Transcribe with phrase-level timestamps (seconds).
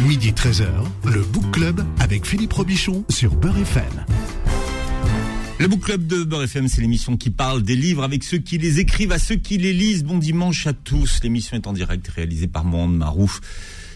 [0.00, 0.66] Midi 13h,
[1.06, 4.04] le Book Club avec Philippe Robichon sur Beurre FM.
[5.58, 8.58] Le Book Club de Beurre FM, c'est l'émission qui parle des livres avec ceux qui
[8.58, 10.04] les écrivent, à ceux qui les lisent.
[10.04, 11.20] Bon dimanche à tous.
[11.22, 13.40] L'émission est en direct réalisée par Monde Marouf.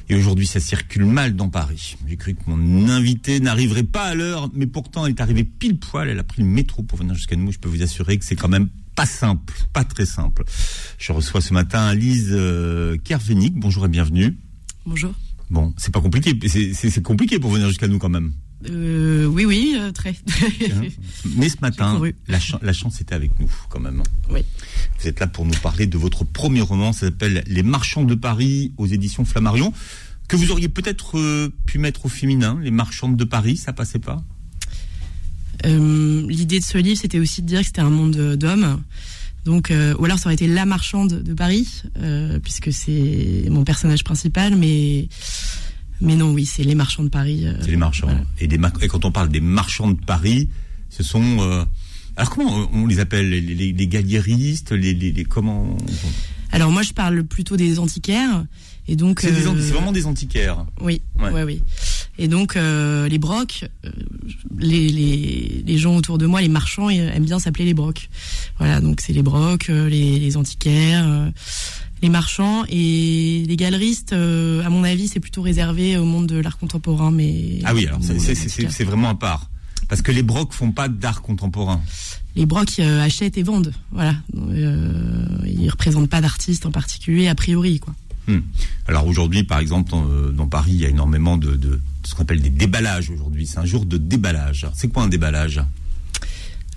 [0.09, 1.99] Et aujourd'hui, ça circule mal dans Paris.
[2.09, 5.79] J'ai cru que mon invité n'arriverait pas à l'heure, mais pourtant, elle est arrivée pile
[5.79, 6.09] poil.
[6.09, 7.53] Elle a pris le métro pour venir jusqu'à nous.
[7.53, 10.45] Je peux vous assurer que c'est quand même pas simple, pas très simple.
[10.99, 13.55] Je reçois ce matin Lise euh, Kervenik.
[13.55, 14.39] Bonjour et bienvenue.
[14.87, 15.13] Bonjour.
[15.51, 16.39] Bon, c'est pas compliqué.
[16.49, 18.33] C'est compliqué pour venir jusqu'à nous quand même.
[18.69, 20.15] Euh, oui, oui, euh, très.
[21.37, 24.03] Mais ce matin, la, la, chance était avec nous quand même.
[24.29, 24.43] Oui.
[24.99, 28.15] Vous êtes là pour nous parler de votre premier roman, ça s'appelle Les Marchands de
[28.15, 29.73] Paris aux éditions Flammarion,
[30.29, 33.99] que vous auriez peut-être euh, pu mettre au féminin, Les Marchandes de Paris, ça passait
[33.99, 34.23] pas?
[35.65, 38.83] Euh, L'idée de ce livre, c'était aussi de dire que c'était un monde d'hommes.
[39.45, 43.65] Donc, euh, ou alors ça aurait été la marchande de Paris, euh, puisque c'est mon
[43.65, 45.09] personnage principal, mais
[46.01, 47.47] mais non, oui, c'est les marchands de Paris.
[47.47, 48.09] Euh, c'est les marchands.
[48.39, 50.49] Et, des et quand on parle des marchands de Paris,
[50.89, 51.67] ce sont
[52.17, 55.77] alors comment on les appelle les, les, les galliéristes, les, les, comment
[56.53, 58.45] Alors moi, je parle plutôt des antiquaires.
[58.89, 60.67] Et donc c'est vraiment des antiquaires.
[60.81, 61.45] Oui, ouais.
[61.45, 61.63] oui.
[62.21, 63.65] Et donc les brocs,
[64.59, 68.09] les, les, les, gens autour de moi, les marchands, aiment bien s'appeler les brocs.
[68.59, 71.31] Voilà, donc c'est les brocs, euh, les, les antiquaires, euh,
[72.03, 74.13] les marchands et les galeristes.
[74.13, 77.11] Euh, à mon avis, c'est plutôt réservé au monde de l'art contemporain.
[77.11, 79.49] Mais ah oui, alors c'est vraiment à part.
[79.89, 81.81] Parce que les brocs font pas d'art contemporain.
[82.37, 84.15] Les brocs achètent et vendent, voilà.
[84.37, 87.95] Euh, ils représentent pas d'artistes en particulier a priori, quoi.
[88.27, 88.41] Hmm.
[88.87, 89.93] Alors aujourd'hui, par exemple,
[90.33, 93.47] dans, Paris, il y a énormément de, de ce qu'on appelle des déballages aujourd'hui.
[93.47, 94.67] C'est un jour de déballage.
[94.75, 95.61] C'est quoi un déballage?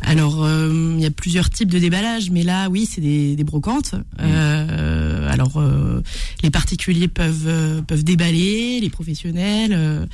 [0.05, 3.93] Alors, euh, il y a plusieurs types de déballage, mais là, oui, c'est des, brocantes.
[3.93, 4.21] Hmm.
[4.21, 6.01] Euh, alors, euh,
[6.43, 10.07] les particuliers peuvent peuvent déballer, les professionnels.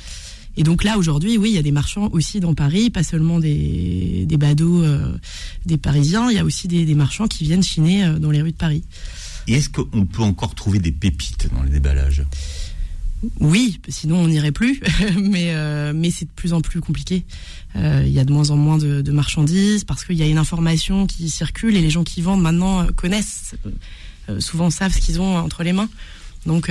[0.56, 3.40] et donc là, aujourd'hui, oui, il y a des marchands aussi dans Paris, pas seulement
[3.40, 4.84] des des badauds,
[5.66, 6.30] des Parisiens.
[6.30, 8.84] Il y a aussi des, des marchands qui viennent chiner dans les rues de Paris.
[9.46, 12.24] Et est-ce qu'on peut encore trouver des pépites dans les déballages?
[13.38, 14.80] Oui, sinon on n'irait plus,
[15.20, 17.24] mais euh, mais c'est de plus en plus compliqué.
[17.76, 20.38] Euh, il y a de moins en moins de, marchandises parce qu'il y a une
[20.38, 23.54] information qui circule et les gens qui vendent maintenant euh, connaissent,
[24.38, 25.88] souvent savent ce qu'ils ont entre les mains.
[26.46, 26.70] Donc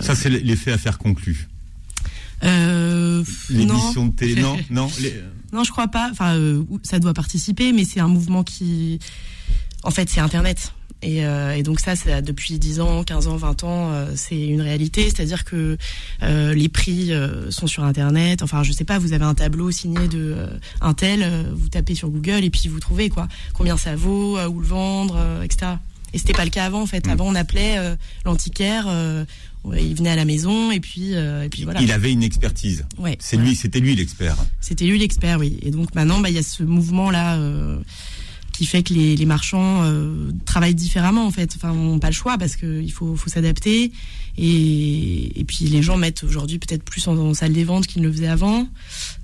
[0.00, 1.48] ça c'est l'effet à faire conclu.
[2.42, 4.90] L'émission de télé, non, non,
[5.52, 6.08] non, je crois pas.
[6.10, 6.36] Enfin,
[6.82, 8.98] ça doit participer, mais c'est un mouvement qui,
[9.82, 10.72] en fait, c'est Internet.
[11.04, 14.60] Euh, et, donc ça, c'est depuis 10 ans, 15 ans, 20 ans, euh, c'est une
[14.60, 15.04] réalité.
[15.04, 15.76] C'est-à-dire que
[16.22, 17.12] euh, les prix
[17.50, 18.42] sont sur Internet.
[18.42, 20.36] Enfin, je sais pas, vous avez un tableau signé de
[20.80, 24.60] un tel, vous tapez sur Google et puis vous trouvez quoi, combien ça vaut, où
[24.60, 25.72] le vendre, etc.
[26.14, 27.06] Et c'était pas le cas avant en fait.
[27.06, 27.10] Mm.
[27.10, 27.76] Avant, on appelait
[28.24, 28.86] l'antiquaire.
[29.76, 31.80] il venait à la maison et puis et puis voilà.
[31.80, 32.84] Il avait une expertise.
[32.98, 33.16] Ouais.
[33.20, 34.36] C'est lui, c'était lui l'expert.
[34.60, 35.58] C'était lui l'expert, oui.
[35.62, 37.38] Et donc maintenant, bah il y a ce mouvement là
[38.62, 41.52] qui fait que les, marchands euh, travaillent différemment en fait.
[41.56, 43.90] Enfin, n'ont pas le choix parce qu'il faut, faut s'adapter.
[44.38, 48.06] Et, et, puis les gens mettent aujourd'hui peut-être plus en, salle des ventes qu'ils ne
[48.06, 48.68] le faisaient avant.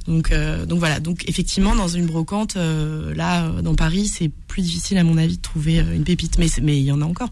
[0.08, 0.98] Donc, euh, donc voilà.
[0.98, 5.36] Donc effectivement, dans une brocante, euh, là, dans Paris, c'est plus difficile à mon avis
[5.36, 6.36] de trouver une pépite.
[6.38, 7.30] Mais, mais il y en a encore.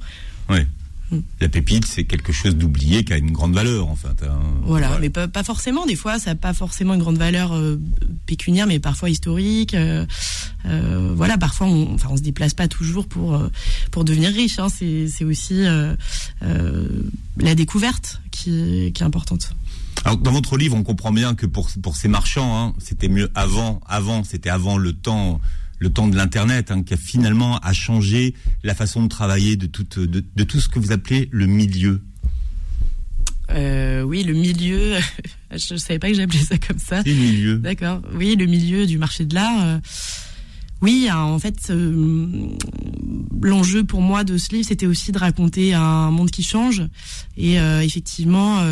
[1.11, 1.19] Mm.
[1.41, 4.22] La pépite, c'est quelque chose d'oublié qui a une grande valeur, en fait.
[4.22, 4.41] Hein.
[4.62, 5.87] Voilà, mais pas, forcément.
[5.87, 7.81] Des fois, ça n'a pas forcément une grande valeur euh,
[8.27, 9.75] pécuniaire, mais parfois historique.
[9.75, 10.05] Euh,
[10.66, 13.41] euh, voilà, parfois, on, enfin, on se déplace pas toujours pour
[13.91, 14.59] pour devenir riche.
[14.59, 14.69] Hein.
[14.69, 15.65] C'est aussi
[17.39, 19.53] la découverte qui, qui est importante.
[20.05, 23.31] Alors, dans votre livre, on comprend bien que pour pour ces marchands, hein, c'était mieux
[23.34, 23.81] avant.
[23.87, 25.41] Avant, c'était avant le temps
[25.79, 29.67] le temps de l'internet hein, qui a finalement a changé la façon de travailler de
[29.67, 32.01] tout de, de tout ce que vous appelez le milieu.
[33.51, 34.95] Euh, oui, le milieu.
[35.51, 37.03] je ne savais pas que j'appelais ça comme ça.
[37.05, 37.59] Le milieu.
[37.59, 38.03] D'accord.
[38.15, 39.63] Oui, le milieu du marché de l'art.
[39.63, 39.79] Euh,
[40.83, 42.49] oui, hein, en fait, euh,
[43.41, 46.83] l'enjeu pour moi de ce livre, c'était aussi de raconter un monde qui change.
[47.39, 48.63] Et effectivement,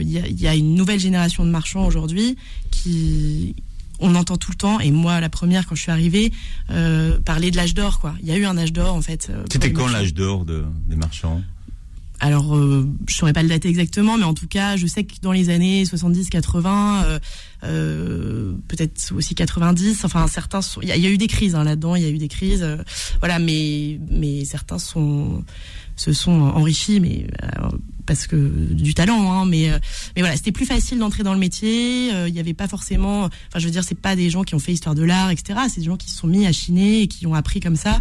[0.00, 2.36] il y a, y, a, une nouvelle génération de marchands aujourd'hui
[2.70, 3.54] qui
[4.02, 6.32] on entend tout le temps, et moi la première quand je suis arrivée,
[6.70, 8.00] euh, parler de l'âge d'or.
[8.00, 8.14] quoi.
[8.20, 9.28] Il y a eu un âge d'or en fait.
[9.30, 11.42] Euh, C'était quand l'âge d'or de, des marchands?
[12.22, 15.14] Alors, euh, je saurais pas le dater exactement, mais en tout cas, je sais que
[15.22, 17.18] dans les années 70, 80, euh,
[17.64, 22.02] euh, peut-être aussi 90, enfin certains, il y, a eu des crises hein, là-dedans, il
[22.04, 22.64] y a eu des crises,
[23.18, 25.42] voilà, mais mais certains sont
[25.96, 27.26] se sont enrichis, mais
[28.06, 29.70] parce que du talent, hein, mais
[30.14, 32.10] mais voilà, c'était plus facile d'entrer dans le métier.
[32.28, 34.60] Il n'y avait pas forcément, enfin, je veux dire, c'est pas des gens qui ont
[34.60, 35.58] fait histoire de l'art, etc.
[35.68, 38.00] C'est des gens qui se sont mis à chiner et qui ont appris comme ça.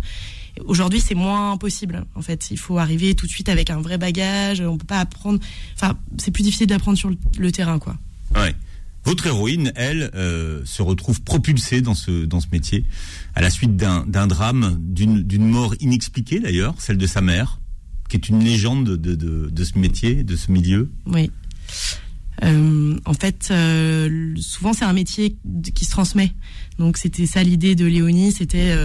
[0.66, 2.06] Aujourd'hui, c'est moins possible.
[2.16, 4.62] En fait, il faut arriver tout de suite avec un vrai bagage.
[4.62, 5.40] On peut pas apprendre.
[5.76, 7.98] Enfin, c'est plus difficile d'apprendre sur le terrain, quoi.
[8.36, 8.54] Ouais.
[9.04, 12.86] Votre héroïne, elle, euh, se retrouve propulsée dans ce dans ce métier
[13.34, 17.60] à la suite d'un drame, d'une d'une mort inexpliquée d'ailleurs, celle de sa mère,
[18.10, 20.92] qui est une légende de de, de ce métier, de ce milieu.
[21.08, 21.32] Oui.
[22.44, 25.36] Euh, en fait, euh, souvent c'est un métier
[25.74, 26.34] qui se transmet.
[26.78, 28.76] Donc c'était ça l'idée de Léonie, c'était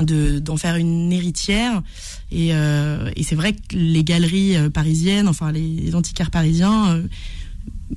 [0.00, 1.82] de d'en faire une héritière.
[2.30, 7.02] Et, euh, et c'est vrai que les galeries euh, parisiennes enfin les, antiquaires parisiens euh,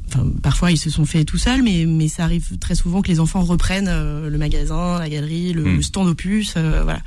[0.07, 3.07] enfin parfois ils se sont faits tout seuls mais mais ça arrive très souvent que
[3.07, 5.81] les enfants reprennent le magasin la galerie le, hmm.
[5.81, 7.01] stand opus voilà.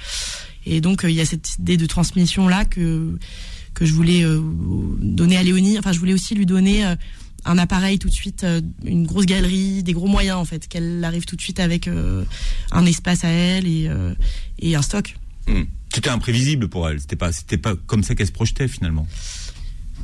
[0.64, 3.18] Et donc il y a cette idée de transmission là que
[3.74, 4.24] que je voulais
[5.00, 5.78] donner à Léonie.
[5.78, 6.84] Enfin je voulais aussi lui donner
[7.48, 11.02] un appareil tout de suite, euh, une grosse galerie, des gros moyens en fait, qu'elle
[11.02, 12.24] arrive tout de suite avec euh,
[12.70, 14.14] un espace à elle et, euh,
[14.58, 15.16] et un stock.
[15.46, 15.62] Hmm.
[15.92, 17.00] C'était imprévisible pour elle.
[17.00, 19.06] C'était pas, c'était pas comme ça qu'elle se projetait finalement.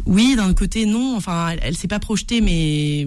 [0.07, 1.17] Oui, d'un côté non.
[1.17, 3.07] Enfin, elle, elle s'est pas projetée, mais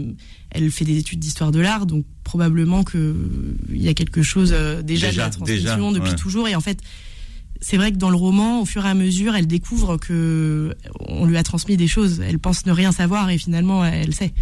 [0.51, 3.15] elle fait des études d'histoire de l'art, donc probablement que
[3.69, 6.47] il y a quelque chose déjà, de la transmission depuis toujours.
[6.47, 6.79] Et en fait,
[7.61, 11.25] c'est vrai que dans le roman, au fur et à mesure, elle découvre que on
[11.25, 12.21] lui a transmis des choses.
[12.21, 14.33] Elle pense ne rien savoir et finalement, elle sait.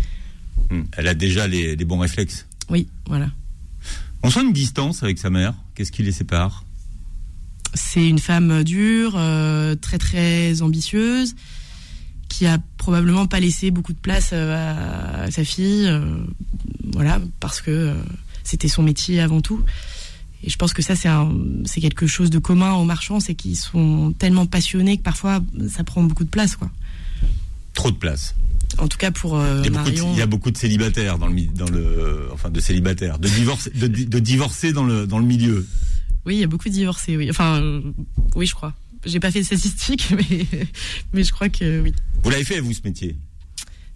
[0.69, 0.83] Hmm.
[0.97, 2.47] Elle a déjà les, bons réflexes.
[2.69, 3.29] Oui, voilà.
[4.23, 5.53] On sent une distance avec sa mère.
[5.75, 6.65] Qu'est-ce qui les sépare?
[7.73, 11.35] C'est une femme dure, euh, très très ambitieuse,
[12.29, 15.99] qui a probablement pas laissé beaucoup de place euh, à, sa fille, euh,
[16.93, 17.93] voilà, parce que
[18.43, 19.61] c'était son métier avant tout.
[20.45, 21.09] Et je pense que ça, c'est
[21.65, 25.83] c'est quelque chose de commun aux marchands, c'est qu'ils sont tellement passionnés que parfois ça
[25.83, 26.69] prend beaucoup de place, quoi.
[27.73, 28.35] Trop de place.
[28.77, 30.11] En tout cas pour euh, il, y Marion...
[30.13, 33.71] il y a beaucoup de célibataires dans le dans le enfin de célibataires, de divorcer
[33.71, 35.67] de, de divorcer dans le dans le milieu.
[36.25, 37.29] Oui, il y a beaucoup de divorcés, oui.
[37.29, 37.81] Enfin, euh,
[38.35, 38.73] oui, je crois.
[39.05, 40.45] J'ai pas fait de statistiques, mais
[41.13, 41.93] mais je crois que oui.
[42.23, 43.15] Vous l'avez fait vous ce métier?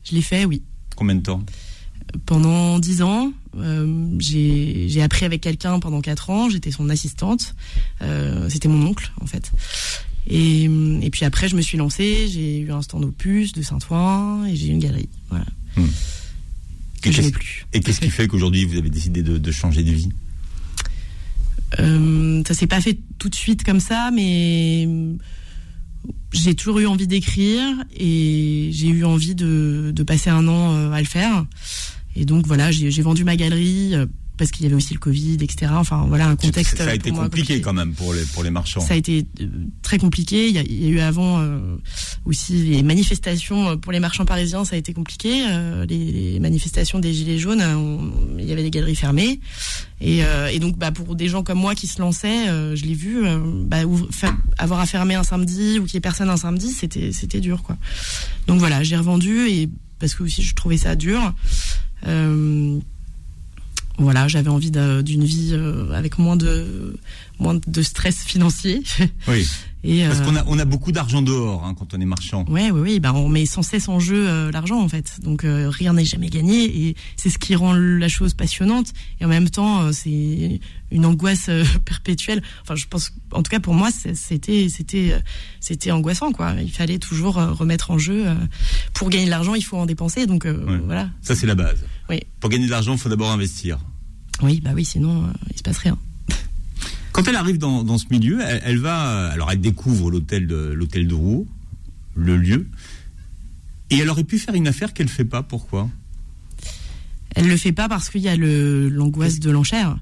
[0.03, 0.63] Je l'ai fait, oui.
[0.95, 1.43] Combien de temps?
[2.25, 3.31] Pendant dix ans.
[3.57, 6.49] Euh, j'ai appris avec quelqu'un pendant quatre ans.
[6.49, 7.55] J'étais son assistante.
[8.01, 9.51] Euh, C'était mon oncle, en fait.
[10.27, 12.27] Et, et, puis après, je me suis lancée.
[12.27, 15.09] J'ai eu un stand opus de Saint-Ouen et j'ai eu une galerie.
[15.29, 15.45] Voilà.
[15.75, 15.87] Hmm.
[17.05, 17.31] Et qu'est-ce
[17.73, 20.09] Et qu'est-ce qui fait qu'aujourd'hui vous avez décidé de, de changer de vie?
[21.79, 24.87] Euh, Ça s'est pas fait tout de suite comme ça, mais
[26.33, 27.63] j'ai toujours eu envie d'écrire
[27.95, 31.45] et j'ai eu envie de, de, passer un an euh, à le faire.
[32.19, 34.05] Et donc voilà, j'ai vendu ma galerie euh,
[34.37, 35.71] parce qu'il y avait aussi le Covid, etc.
[35.73, 36.77] Enfin voilà un contexte.
[36.77, 38.81] Ça a été compliqué, quand même pour les pour les marchands.
[38.81, 39.47] Ça a été euh,
[39.81, 40.49] très compliqué.
[40.49, 41.77] Il y a, il y a eu avant euh,
[42.25, 45.45] aussi les manifestations pour les marchands parisiens, ça a été compliqué.
[45.87, 47.63] les, manifestations des gilets jaunes,
[48.37, 49.39] il y avait des galeries fermées.
[50.01, 50.19] Et,
[50.51, 53.23] et donc bah pour des gens comme moi qui se lançaient, je l'ai vu,
[53.65, 53.77] bah,
[54.57, 57.63] avoir à fermer un samedi ou qu'il y ait personne un samedi, c'était c'était dur
[57.63, 57.77] quoi.
[58.47, 59.69] Donc voilà, j'ai revendu et
[59.99, 61.33] parce que aussi je trouvais ça dur.
[62.07, 62.79] Euh,
[63.97, 66.95] voilà, j'avais envie d'une vie euh, avec moins de
[67.39, 68.81] moins de stress financier.
[69.27, 69.47] Oui.
[69.83, 72.45] Et Parce qu'on a on a beaucoup d'argent dehors hein, quand on est marchand.
[72.49, 72.99] Ouais, oui, oui.
[72.99, 75.19] Bah on met sans cesse en jeu euh, l'argent en fait.
[75.23, 78.87] Donc rien n'est jamais gagné et c'est ce qui rend la chose passionnante.
[79.21, 80.59] Et en même temps, c'est
[80.91, 81.49] une angoisse
[81.85, 82.41] perpétuelle.
[82.61, 85.15] Enfin, je pense, en tout cas pour moi, c'était c'était
[85.59, 86.53] c'était angoissant quoi.
[86.61, 88.25] Il fallait toujours remettre en jeu.
[88.93, 90.25] pour gagner de l'argent, il faut en dépenser.
[90.25, 91.09] Donc voilà.
[91.21, 91.85] Ça c'est la base.
[92.09, 92.19] Oui.
[92.39, 93.79] Pour gagner de l'argent, il faut d'abord investir.
[94.41, 95.97] Oui, bah oui, sinon euh, il se passe rien.
[97.19, 101.05] Quand elle arrive dans, dans ce milieu, elle, va, alors elle découvre l'hôtel de l'hôtel
[101.05, 101.45] de Rouen,
[102.15, 102.65] le lieu,
[103.89, 105.43] et elle aurait pu faire une affaire qu'elle fait pas.
[105.43, 105.89] Pourquoi?
[107.35, 109.97] Elle le fait pas parce qu'il y a l'angoisse de l'enchère.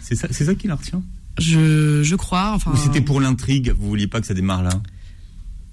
[0.00, 1.04] C'est ça, c'est ça qui la retient?
[1.38, 2.50] Je, je crois.
[2.52, 2.74] Enfin.
[2.74, 4.82] C'était pour l'intrigue Vous vouliez pas que ça démarre là?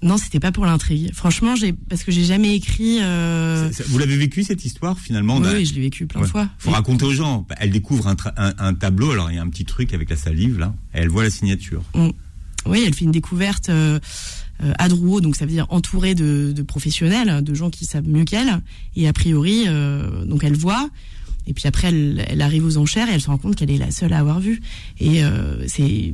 [0.00, 1.12] Non, c'était pas pour l'intrigue.
[1.12, 2.98] Franchement, j'ai parce que j'ai jamais écrit.
[3.00, 3.68] Euh...
[3.88, 6.48] Vous l'avez vécu cette histoire finalement Oui, je l'ai vécu plein de fois.
[6.58, 7.46] Faut raconter aux gens.
[7.58, 9.10] Elle découvre un, un, tableau.
[9.10, 10.72] Alors il y a un petit truc avec la salive là.
[10.94, 11.82] Et elle voit la signature.
[12.66, 13.98] Oui, elle fait une découverte euh,
[14.62, 18.08] euh, à Drouot, donc ça veut dire entourée de, de, professionnels, de gens qui savent
[18.08, 18.60] mieux qu'elle.
[18.94, 20.90] Et a priori, euh, donc elle voit.
[21.46, 23.78] Et puis après, elle, elle, arrive aux enchères et elle se rend compte qu'elle est
[23.78, 24.60] la seule à avoir vu.
[25.00, 25.22] Et
[25.66, 26.12] c'est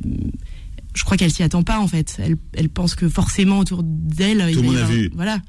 [0.95, 2.17] je crois qu'elle s'y attend pas en fait.
[2.19, 5.11] Elle, elle pense que forcément autour d'elle, tout le monde a vu.
[5.13, 5.39] Voilà.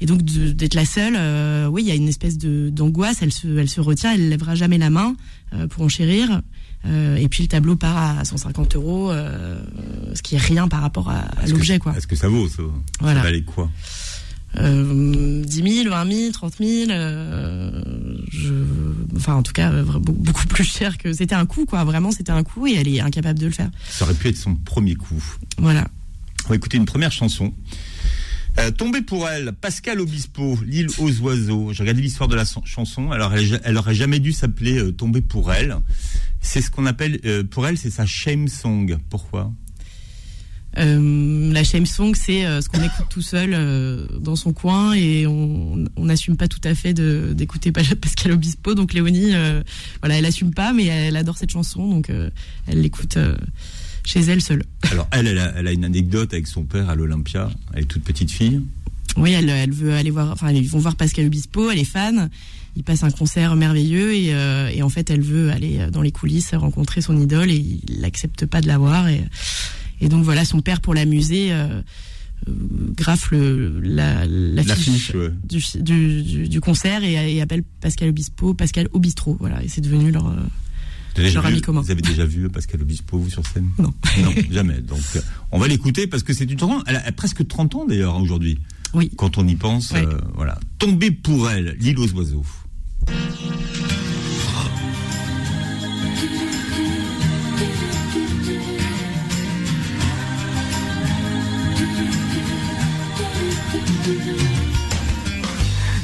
[0.00, 3.22] Et donc d'être la seule, euh, oui, il y a une espèce de d'angoisse.
[3.22, 5.14] Elle se, elle se retient, elle lèvera jamais la main
[5.54, 6.42] euh, pour enchérir.
[6.86, 9.62] Euh, et puis le tableau part à 150 euros, euh,
[10.14, 11.96] ce qui est rien par rapport à, l'objet, quoi.
[11.96, 12.62] Est-ce que ça vaut ça,
[13.00, 13.20] voilà.
[13.20, 13.70] ça valait quoi?
[14.58, 16.90] Euh, 10 000, 20 000, 30 000.
[16.90, 17.82] euh,
[18.30, 18.52] je,
[19.16, 21.84] enfin, en tout cas, beaucoup plus cher que c'était un coup, quoi.
[21.84, 23.70] Vraiment, c'était un coup, et elle est incapable de le faire.
[23.88, 25.22] Ça aurait pu être son premier coup.
[25.58, 25.86] Voilà.
[26.46, 27.52] On va écouter une première chanson.
[28.58, 31.72] Euh, Tombé pour elle, Pascal Obispo, L'île aux oiseaux.
[31.72, 33.10] J'ai regardé l'histoire de la son- chanson.
[33.10, 35.76] Alors, elle, elle aurait jamais dû s'appeler euh, Tombé pour elle.
[36.40, 38.96] C'est ce qu'on appelle, euh, pour elle, c'est sa shame song.
[39.10, 39.50] Pourquoi?
[40.76, 44.92] Euh, la shame song, c'est euh, ce qu'on écoute tout seul euh, dans son coin
[44.94, 48.74] et on n'assume pas tout à fait d'écouter Pa- Pascal Obispo.
[48.74, 49.32] Donc Léonie,
[50.00, 52.10] voilà, elle assume pas, mais elle adore cette chanson, donc
[52.66, 53.18] elle l'écoute
[54.04, 54.64] chez elle seule.
[54.90, 57.50] Alors, elle, elle a, elle a une anecdote avec son père à l'Olympia.
[57.72, 58.60] Elle est toute petite fille.
[59.16, 62.28] Oui, elle, elle veut aller voir, enfin, ils vont voir Pascal Obispo, elle est fan.
[62.76, 66.10] Il passe un concert merveilleux et, euh, et en fait, elle veut aller dans les
[66.10, 67.54] coulisses rencontrer son idole et
[67.88, 69.06] il n'accepte pas de la voir.
[69.08, 69.22] Et,
[70.04, 71.80] et donc voilà, son père, pour l'amuser, euh,
[72.48, 72.52] euh,
[72.96, 75.30] graffe le, la, L'affiche, ouais.
[75.44, 79.36] du, du, du, du concert et, et appelle Pascal Obispo, Pascal Obistro.
[79.40, 80.24] Voilà, et c'est devenu leur.
[81.16, 81.80] Leur vu, ami commun.
[81.80, 83.68] vous avez déjà vu Pascal Obispo, vous, sur scène?
[83.78, 83.94] Non.
[84.20, 84.80] Non, jamais.
[84.80, 84.98] Donc,
[85.52, 86.82] on va l'écouter parce que c'est une chanson.
[86.88, 88.58] Elle a, presque 30 ans, d'ailleurs, aujourd'hui.
[88.94, 89.10] Oui.
[89.16, 90.04] Quand on y pense, Ouais.
[90.04, 90.58] euh, voilà.
[90.80, 92.44] Tombé pour elle, L'île aux oiseaux.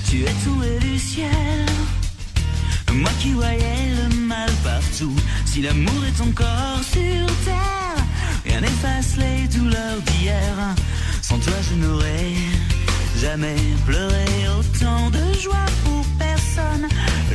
[0.09, 1.66] Tu es tombé du ciel,
[2.95, 5.14] moi qui voyais le mal partout.
[5.45, 8.02] Si l'amour est encore sur terre,
[8.47, 10.75] rien n'efface les douleurs d'hier.
[11.21, 12.33] Sans toi, je n'aurais
[13.21, 14.25] jamais pleuré
[14.59, 16.88] autant de joie pour personne.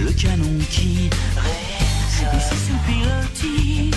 [0.03, 3.91] Le canon qui résonne ici sous pilotis,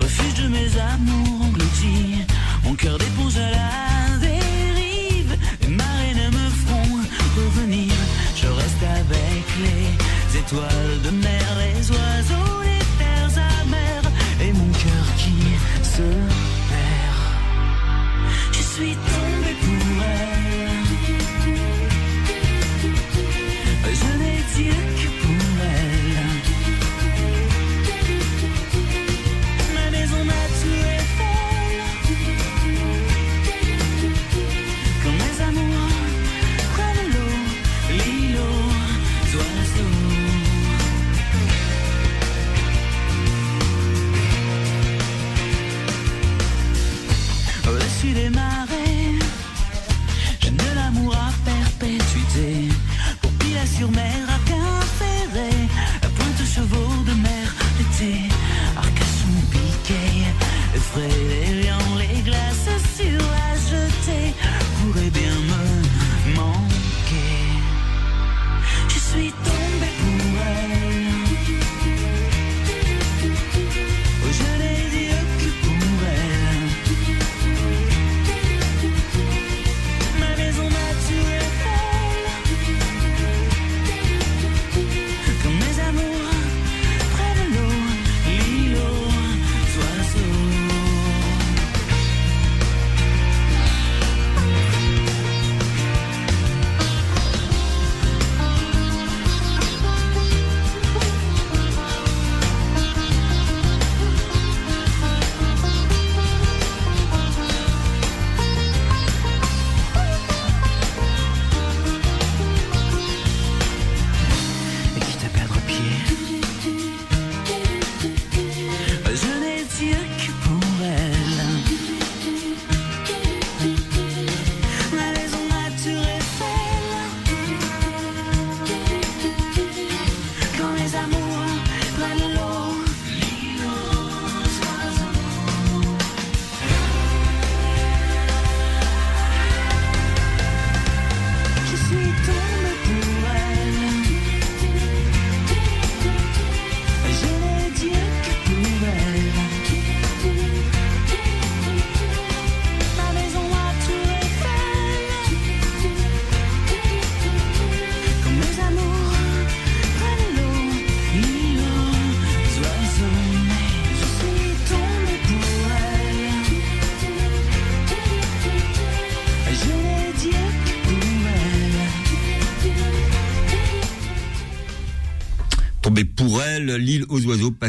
[0.00, 2.24] refuge de mes amours engloutis.
[2.64, 4.01] Mon cœur dépose à la
[10.52, 11.41] étoiles de mer,
[48.02, 49.18] Au-dessus des marées,
[50.42, 52.68] de l'amour à perpétuité.
[53.20, 54.21] Pour Pilat sur mer,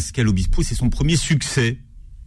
[0.03, 1.77] Pascal Obispo, c'est son premier succès.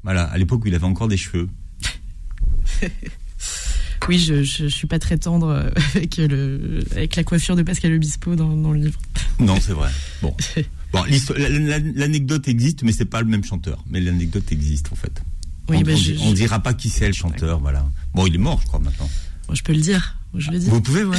[0.02, 1.48] Voilà, à l'époque où il avait encore des cheveux.
[4.08, 7.92] Oui, je, je suis pas très tendre euh, avec le avec la coiffure de Pascal
[7.92, 9.00] Obispo dans, dans le livre.
[9.40, 9.90] Non, c'est vrai.
[10.22, 10.36] Bon.
[11.96, 13.82] L'anecdote existe, mais c'est pas le même chanteur.
[13.90, 15.22] Mais l'anecdote existe, en fait.
[15.68, 17.84] Oui, on, bah, on dira pas qui c'est le chanteur, voilà.
[18.14, 19.08] Bon, il est mort, je crois, maintenant.
[19.48, 20.16] Bon, je peux le dire.
[20.34, 20.68] Je le dis.
[20.68, 21.16] Vous pouvez, ouais.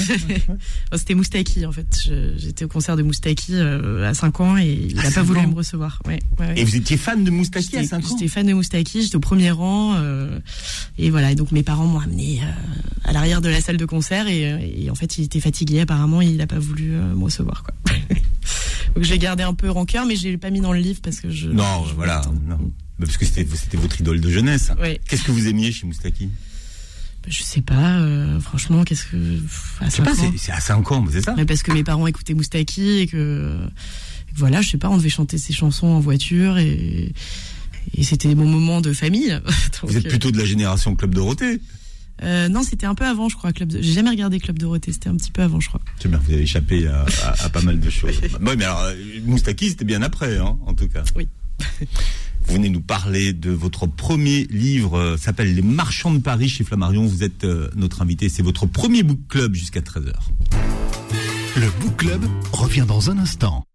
[0.91, 1.87] Oh, C'était Moustaki en fait.
[2.37, 5.47] J'étais au concert de Moustaki euh, à 5 ans et il n'a pas voulu ans
[5.47, 5.99] me recevoir.
[6.05, 6.59] Ouais, ouais, ouais.
[6.59, 9.15] Et vous étiez fan de Moustaki à J'étais 5 ans j'étais fan de Moustaki, j'étais
[9.15, 10.41] au premier rang donc
[10.99, 11.31] et voilà.
[11.31, 12.45] Et donc mes parents m'ont amené euh,
[13.05, 15.79] à l'arrière de la salle de concert et, euh, et en fait il était fatigué
[15.79, 17.73] apparemment il n'a pas voulu euh, me recevoir quoi.
[18.95, 20.99] donc je l'ai gardé un peu rancœur mais je l'ai pas mis dans le livre
[21.01, 21.49] parce que je.
[21.49, 22.21] Non, je- voilà.
[22.47, 22.57] Non.
[22.99, 23.43] Bah, Parce que c'était
[23.77, 24.71] votre idole de jeunesse.
[25.07, 26.29] Qu'est-ce que vous aimiez chez Moustaki?
[27.27, 27.99] Je sais pas.
[27.99, 29.17] euh, franchement qu'est-ce que.
[29.81, 30.33] À Je sais pas, 5 ans.
[30.37, 33.57] c'est à 5 ans, c'est ça Mais parce que mes parents écoutaient Moustaki et que,
[34.35, 37.11] voilà, je sais pas, on devait chanter ses chansons en voiture et,
[37.95, 39.29] et c'était mon moment de famille.
[39.81, 41.59] Donc, Vous êtes euh, plutôt de la génération Club Dorothée.
[42.23, 43.51] euh, non, c'était un peu avant, je crois.
[43.53, 43.81] Club de...
[43.81, 45.81] J'ai jamais regardé Club Dorothée, c'était un petit peu avant, je crois.
[45.99, 48.19] C'est bien, vous avez échappé à, à- à pas mal de choses.
[48.23, 51.03] Oui, mais alors, euh, Moustaki, c'était bien après, hein, en tout cas.
[51.15, 51.27] Oui.
[52.47, 56.63] Vous venez nous parler de votre premier livre, euh, s'appelle Les Marchands de Paris chez
[56.63, 57.05] Flammarion.
[57.05, 60.13] Vous êtes euh, notre invité, c'est votre premier book club jusqu'à 13h.
[61.57, 63.65] Le Book Club revient dans un instant.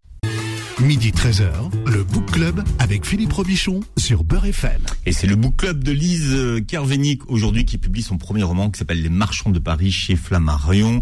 [0.79, 1.51] Midi 13h,
[1.85, 4.81] le Book Club avec Philippe Robichon sur Beurre FM.
[5.05, 8.71] Et c'est le book club de Lise euh, Kervénic aujourd'hui qui publie son premier roman
[8.71, 11.01] qui s'appelle Les Marchands de Paris chez Flammarion.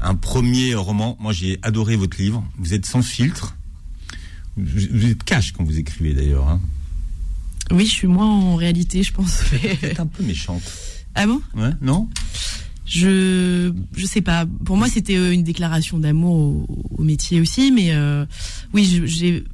[0.00, 1.16] Un premier roman.
[1.20, 2.44] Moi, j'ai adoré votre livre.
[2.58, 3.56] Vous êtes sans filtre.
[4.56, 6.48] Vous vous êtes cash quand vous écrivez d'ailleurs.
[6.48, 6.60] Hein.
[7.72, 9.40] Oui, je suis moins en réalité, je pense.
[9.82, 10.62] êtes un peu méchante.
[11.14, 11.40] ah bon?
[11.56, 12.08] Ouais, non?
[12.84, 14.44] Je je sais pas.
[14.64, 18.26] Pour moi, c'était euh, une déclaration d'amour au, au métier aussi, mais euh,
[18.74, 19.02] oui,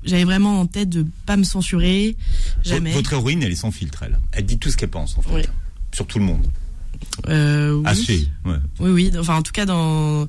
[0.05, 2.17] j'avais vraiment en tête de pas me censurer,
[2.65, 2.93] jamais.
[2.93, 4.19] Votre héroïne, elle est sans filtre, elle.
[4.33, 5.33] Elle dit tout ce qu'elle pense, en fait.
[5.35, 5.43] Oui.
[5.95, 6.47] Sur tout le monde.
[7.29, 7.83] Euh, oui.
[7.87, 8.29] Assez.
[8.45, 8.57] Ouais.
[8.81, 9.13] Oui, oui.
[9.19, 10.27] Enfin, en tout cas, dans.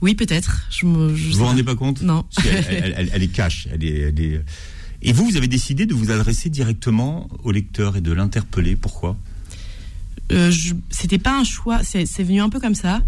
[0.00, 0.62] Oui, peut-être.
[0.70, 1.16] Je me.
[1.16, 2.02] Je Vous vous rendez pas compte?
[2.02, 2.24] Non.
[2.42, 3.66] Qu'elle- elle, elle- elle est cash.
[3.72, 4.40] Elle est, elle est...
[5.02, 8.76] Et vous, vous avez décidé de vous adresser directement au lecteur et de l'interpeller.
[8.76, 9.16] Pourquoi?
[10.30, 10.52] Euh,
[10.90, 11.80] C'était pas un choix.
[11.82, 13.02] C'est venu un peu comme ça.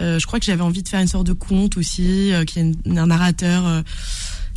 [0.00, 2.58] Euh, je crois que j'avais envie de faire une sorte de conte aussi, euh, qui
[2.58, 3.66] est un narrateur.
[3.66, 3.82] euh,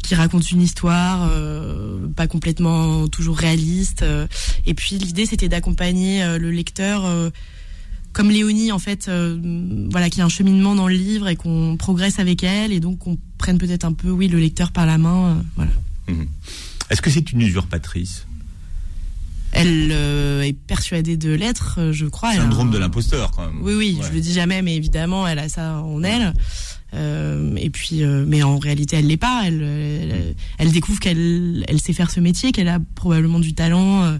[0.03, 4.03] qui raconte une histoire euh, pas complètement toujours réaliste
[4.65, 7.03] et puis l'idée c'était d'accompagner le lecteur
[8.11, 9.11] comme Léonie en fait
[9.91, 12.97] voilà qui a un cheminement dans le livre et qu'on progresse avec elle et donc
[12.97, 15.71] qu'on prenne peut-être un peu oui le lecteur par la main voilà
[16.91, 18.27] Est-ce que c'est une usurpatrice?
[19.53, 23.61] Elle euh, est persuadée de l'être euh, je crois Syndrome un- de l'imposteur, quand même.
[23.61, 24.07] Oui, oui, Ouais.
[24.07, 26.33] je le dis jamais, mais évidemment, elle a ça en elle.
[26.93, 29.43] Euh, et puis, euh, mais en réalité, elle l'est pas.
[29.45, 34.17] Elle, elle, elle découvre qu'elle, elle sait faire ce métier, qu'elle a probablement du talent,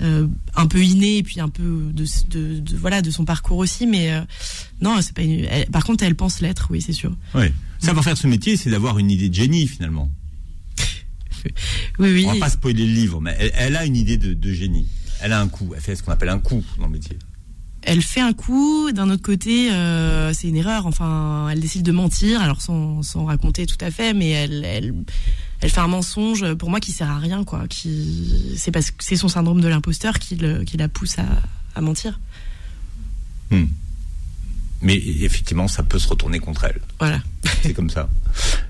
[0.00, 3.86] un peu inné, et puis un peu de, de, de- voilà, de son parcours aussi.
[3.86, 4.10] Mais
[4.80, 5.22] non, c'est pas.
[5.22, 7.16] Une, elle- par contre, elle pense l'être, oui, c'est sûr.
[7.36, 7.52] Ouais.
[7.78, 10.10] Savoir faire ce métier, c'est d'avoir une idée de génie, finalement.
[11.98, 12.24] Oui, oui.
[12.28, 14.86] On va pas spoiler le livre, mais elle, elle a une idée de, de génie.
[15.20, 15.72] Elle a un coup.
[15.74, 17.18] Elle fait ce qu'on appelle un coup dans le métier.
[17.82, 18.90] elle fait un coup.
[18.92, 20.86] D'un autre côté, euh, c'est une erreur.
[20.86, 24.94] Enfin, elle décide de mentir, alors sans, sans raconter tout à fait, mais elle, elle,
[25.60, 27.66] elle fait un mensonge pour moi qui sert à rien, quoi.
[27.68, 31.24] Qui, c'est parce que c'est son syndrome de l'imposteur qui, le- qui la pousse à,
[31.74, 32.18] à mentir.
[33.50, 33.64] Hmm.
[34.82, 36.80] Mais effectivement, ça peut se retourner contre elle.
[36.98, 37.20] Voilà.
[37.62, 38.08] C'est comme ça.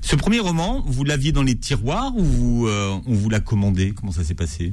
[0.01, 3.93] Ce premier roman, vous l'aviez dans les tiroirs ou vous, euh, on vous l'a commandé?
[3.93, 4.73] Comment ça s'est passé?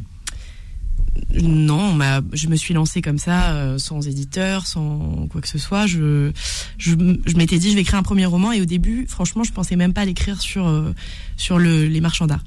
[1.42, 1.98] Non,
[2.34, 5.86] je me suis lancée comme ça, euh, sans éditeur, sans quoi que ce soit.
[5.86, 6.32] Je,
[6.78, 9.52] je, je m'étais dit, je vais écrire un premier roman, et au début, franchement, je
[9.52, 10.94] pensais même pas l'écrire sur euh,
[11.38, 12.44] sur le, les marchands d'art.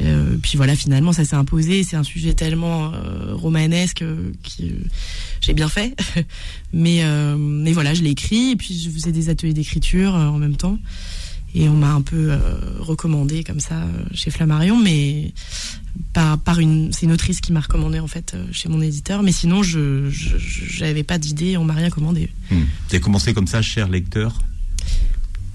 [0.00, 1.82] Euh, puis voilà, finalement, ça s'est imposé.
[1.82, 2.92] C'est un sujet tellement
[3.32, 4.64] romanesque que
[5.42, 5.94] j'ai bien fait.
[6.72, 10.26] mais euh, mais voilà, je l'ai écrit, et puis je faisais des ateliers d'écriture euh,
[10.28, 10.78] en même temps.
[11.54, 12.38] Et on m'a un peu euh,
[12.78, 15.34] recommandé comme ça chez Flammarion, mais
[16.14, 19.22] par, par une, c'est une autrice qui m'a recommandé en fait chez mon éditeur.
[19.22, 22.30] Mais sinon, je, j'avais pas d'idée, on m'a rien commandé.
[22.50, 22.60] Hmm.
[22.60, 24.38] Vous avez commencé comme ça, cher lecteur?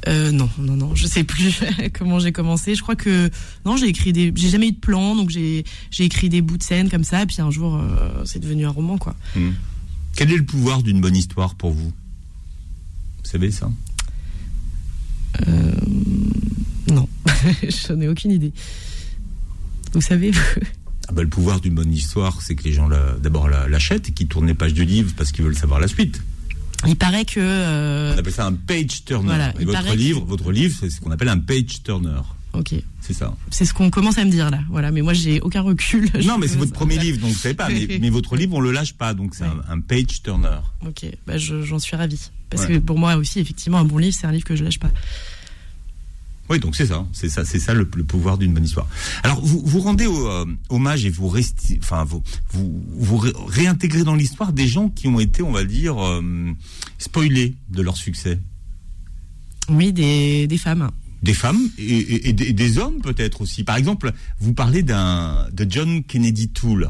[0.08, 1.60] Euh, non, non, non, je sais plus
[1.98, 2.76] comment j'ai commencé.
[2.76, 3.30] Je crois que
[3.66, 6.58] non, j'ai écrit des, j'ai jamais eu de plan, donc j'ai, j'ai écrit des bouts
[6.58, 7.24] de scène comme ça.
[7.24, 9.16] Et puis un jour, euh, c'est devenu un roman, quoi.
[9.36, 9.52] Hmm.
[10.18, 11.90] Quel est le pouvoir d'une bonne histoire pour vous?
[11.92, 13.70] Vous savez ça?
[15.48, 15.72] Euh,
[16.92, 17.08] non,
[17.88, 18.52] j'en ai aucune idée.
[19.94, 20.32] Vous savez
[21.08, 22.90] ah bah, Le pouvoir d'une bonne histoire, c'est que les gens
[23.22, 25.88] d'abord la- l'achètent et qu'ils tournent les pages du livre parce qu'ils veulent savoir la
[25.88, 26.20] suite.
[26.88, 29.28] Il paraît que euh, On appelle ça un page turner.
[29.28, 32.22] Voilà, et il votre que- livre, votre livre, c'est ce qu'on appelle un page turner.
[32.54, 32.74] Ok.
[33.02, 33.36] C'est ça.
[33.52, 34.60] C'est ce qu'on commence à me dire là.
[34.70, 36.10] Voilà, mais moi j'ai aucun recul.
[36.26, 37.70] Non, mais c'est votre premier livre, donc vous savez pas.
[37.70, 39.50] Mais, mais votre livre, on le lâche pas, donc c'est Ouais.
[39.70, 40.60] un, un page turner.
[40.86, 42.32] Ok, bah je- j'en suis ravie.
[42.50, 42.76] Parce Ouais.
[42.76, 44.92] que pour moi aussi, effectivement, un bon livre, c'est un livre que je lâche pas.
[46.50, 48.88] Oui, donc c'est ça, c'est ça, c'est ça le, le pouvoir d'une bonne histoire.
[49.24, 53.34] Alors vous vous rendez au, euh, hommage et vous restez, enfin vous vous, vous ré-
[53.50, 56.54] réintégrez dans l'histoire des gens qui ont été, on va dire, euh,
[57.00, 58.40] spoilés de leur succès.
[59.70, 60.90] Oui, des, des femmes.
[61.28, 63.64] Des femmes et, et- et des, des hommes peut-être aussi.
[63.64, 66.90] Par exemple, vous parlez d'un de John Kennedy Toole.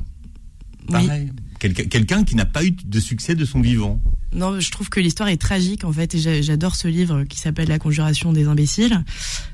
[0.90, 1.32] Pareil.
[1.60, 4.00] Quelqu'un qui n'a pas eu de succès de son vivant.
[4.34, 7.40] Non, je trouve que l'histoire est tragique en fait, et j'a- j'adore ce livre qui
[7.40, 9.04] s'appelle La Conjuration des imbéciles.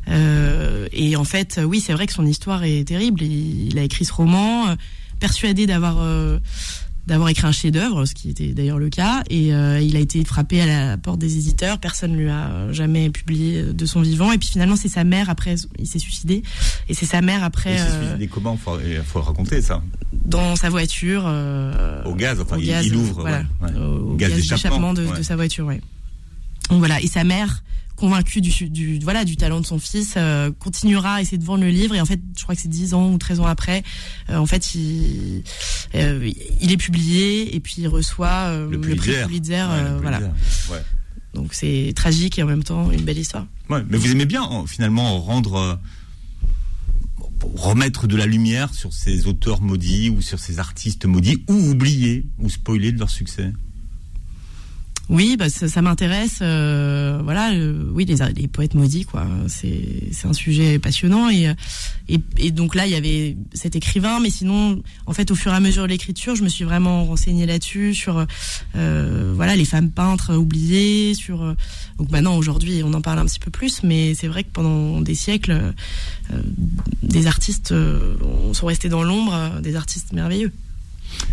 [0.09, 3.21] Euh, et en fait, oui, c'est vrai que son histoire est terrible.
[3.21, 4.75] Il, il a écrit ce roman, euh,
[5.19, 6.39] persuadé d'avoir euh,
[7.07, 10.23] d'avoir écrit un chef-d'œuvre, ce qui était d'ailleurs le cas, et euh, il a été
[10.23, 11.77] frappé à la porte des éditeurs.
[11.77, 14.31] Personne ne lui a jamais publié de son vivant.
[14.31, 16.43] Et puis finalement, c'est sa mère après, il s'est suicidé,
[16.87, 18.55] et c'est sa mère après Et c'est euh, suicidé comment?
[18.55, 19.81] Faut, Il faut raconter ça.
[20.25, 21.23] dans sa voiture.
[21.27, 23.77] euh, Au gaz, enfin, au il- gaz, il ouvre, voilà, ouais, ouais.
[23.79, 25.17] au Gaz gaz d'échappement, d'échappement de, ouais.
[25.17, 25.81] de sa voiture, ouais.
[26.69, 27.63] Donc voilà, et sa mère,
[27.95, 31.63] convaincue du, du voilà du talent de son fils, euh, continuera à essayer de vendre
[31.63, 31.95] le livre.
[31.95, 33.83] Et en fait, je crois que c'est 10 ans ou 13 ans après,
[34.29, 35.43] euh, en fait, il,
[35.95, 36.29] euh,
[36.61, 39.53] il est publié et puis il reçoit Le prix Pulitzer.
[39.63, 40.19] Ouais, voilà.
[40.71, 40.83] Ouais.
[41.33, 43.47] Donc c'est tragique et en même temps une belle histoire.
[43.69, 45.79] Ouais, mais vous aimez bien en- finalement rendre
[47.55, 52.25] remettre de la lumière sur ces auteurs maudits ou sur ces artistes maudits ou oubliés
[52.39, 53.51] ou spoilés de leur succès?
[55.13, 56.39] Oui, bah, ça, m'intéresse.
[56.41, 59.27] euh, voilà, euh, oui, les, les poètes maudits, quoi.
[59.47, 61.53] C'est un sujet passionnant et,
[62.39, 65.55] et donc là, il y avait cet écrivain, mais sinon, en fait, au fur et
[65.55, 68.25] à mesure de l'écriture, je me suis vraiment renseignée là-dessus sur
[68.75, 71.13] euh, voilà les femmes peintres oubliées.
[71.13, 71.53] Sur euh,
[71.99, 74.99] donc maintenant, aujourd'hui, on en parle un petit peu plus, mais c'est vrai que pendant
[74.99, 75.73] des siècles,
[76.31, 76.41] euh,
[77.03, 78.15] des artistes euh,
[78.53, 80.51] sont restés dans l'ombre, euh, des artistes merveilleux.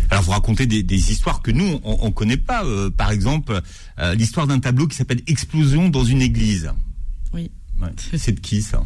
[0.09, 2.63] Alors vous racontez des, des histoires que nous on, on connaît pas.
[2.65, 3.61] euh, par exemple,
[3.99, 6.71] euh, l'histoire d'un tableau qui s'appelle Explosion dans une église.
[7.33, 7.49] Oui.
[7.81, 7.89] Ouais.
[8.17, 8.83] C'est de qui ça?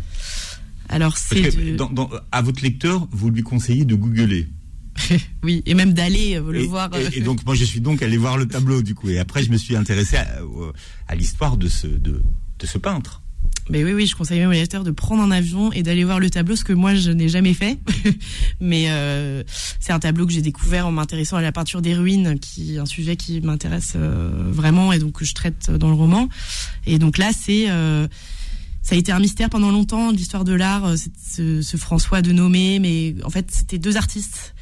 [0.87, 4.47] Alors c'est dans- dans- à votre lecteur, vous lui conseillez de googler.
[5.43, 6.89] oui, et même d'aller euh, le et, voir.
[6.95, 9.43] et- et donc moi je suis donc allé voir le tableau du coup et après
[9.43, 10.27] je me suis intéressé à,
[11.07, 12.21] à l'histoire de ce de,
[12.59, 13.21] de ce peintre.
[13.69, 16.19] Mais oui, oui, je conseille même aux lecteurs de prendre un avion et d'aller voir
[16.19, 17.79] le tableau, ce que moi je n'ai jamais fait.
[18.61, 19.43] Mais euh,
[19.79, 22.77] c'est un tableau que j'ai découvert en m'intéressant à la peinture des ruines, qui est
[22.77, 26.29] un sujet qui m'intéresse euh, vraiment et donc que je traite dans le roman.
[26.85, 28.07] Et donc là, c'est euh,
[28.85, 32.31] ça a été un mystère pendant longtemps l'histoire de l'art, euh, ce, ce François de
[32.31, 34.53] Nomé, mais en fait c'était deux artistes.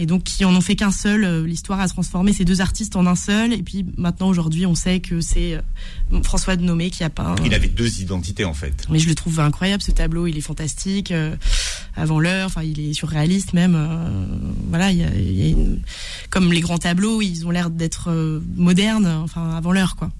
[0.00, 2.94] Et donc qui en ont fait qu'un seul, euh, l'histoire a transformé ces deux artistes
[2.96, 3.52] en un seul.
[3.52, 7.34] Et puis maintenant aujourd'hui, on sait que c'est euh, François de Nomé qui a peint.
[7.44, 8.86] Il avait deux identités en fait.
[8.90, 11.34] Mais je le trouve incroyable ce tableau, il est fantastique, euh,
[11.96, 13.74] avant l'heure, enfin il est surréaliste même.
[13.76, 14.24] euh,
[14.68, 15.80] voilà, il y a, il y a une-
[16.30, 20.10] comme les grands tableaux, ils ont l'air d'être euh, modernes, enfin avant l'heure quoi.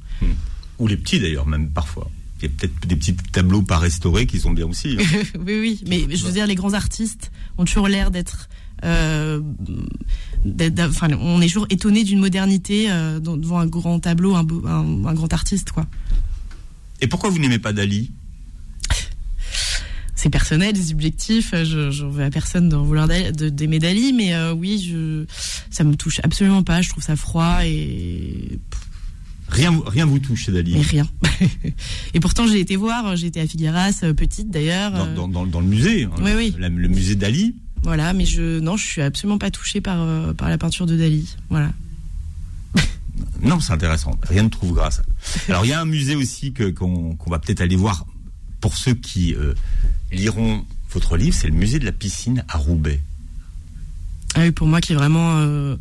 [0.80, 2.10] Ou les petits d'ailleurs même parfois.
[2.40, 4.96] Il y a peut-être des petits tableaux pas restaurés qui sont bien aussi.
[4.98, 5.04] hein.
[5.46, 8.48] oui oui, mais je veux dire les grands artistes ont toujours l'air d'être
[8.84, 9.40] euh,
[10.80, 15.04] enfin on est toujours étonné d'une modernité euh, devant un grand tableau, un, beau- un,
[15.06, 15.86] un grand artiste quoi.
[17.00, 18.10] Et pourquoi vous n'aimez pas Dali?
[20.14, 21.54] C'est personnel, c'est subjectif.
[21.54, 25.24] Je, je veux à personne d'en vouloir d'aimer Dali, mais euh, oui, je,
[25.70, 26.82] ça me touche absolument pas.
[26.82, 28.58] Je trouve ça froid et
[29.48, 30.74] Rien, rien vous touche chez Dali?
[30.74, 31.08] mais rien.
[32.14, 33.16] et pourtant, j'ai été voir.
[33.16, 34.90] J'ai été à Figueras, euh, petite d'ailleurs.
[34.92, 36.54] Dans, euh, dans, dans, dans le musée, hein, Oui, oui.
[36.58, 37.54] la- le musée Dali.
[37.82, 40.96] Voilà, mais je non, je suis absolument pas touchée par euh, par la peinture de
[40.96, 41.36] Dali.
[41.50, 41.70] Voilà.
[43.42, 44.12] Non, c'est intéressant.
[44.22, 45.02] Rien ne trouve grâce.
[45.48, 48.06] Alors il y a un musée aussi que qu'on va peut-être aller voir
[48.60, 49.54] pour ceux qui euh,
[50.12, 53.00] liront votre livre, c'est le musée de la piscine à Roubaix.
[54.34, 55.76] Ah oui, pour moi qui est vraiment euh,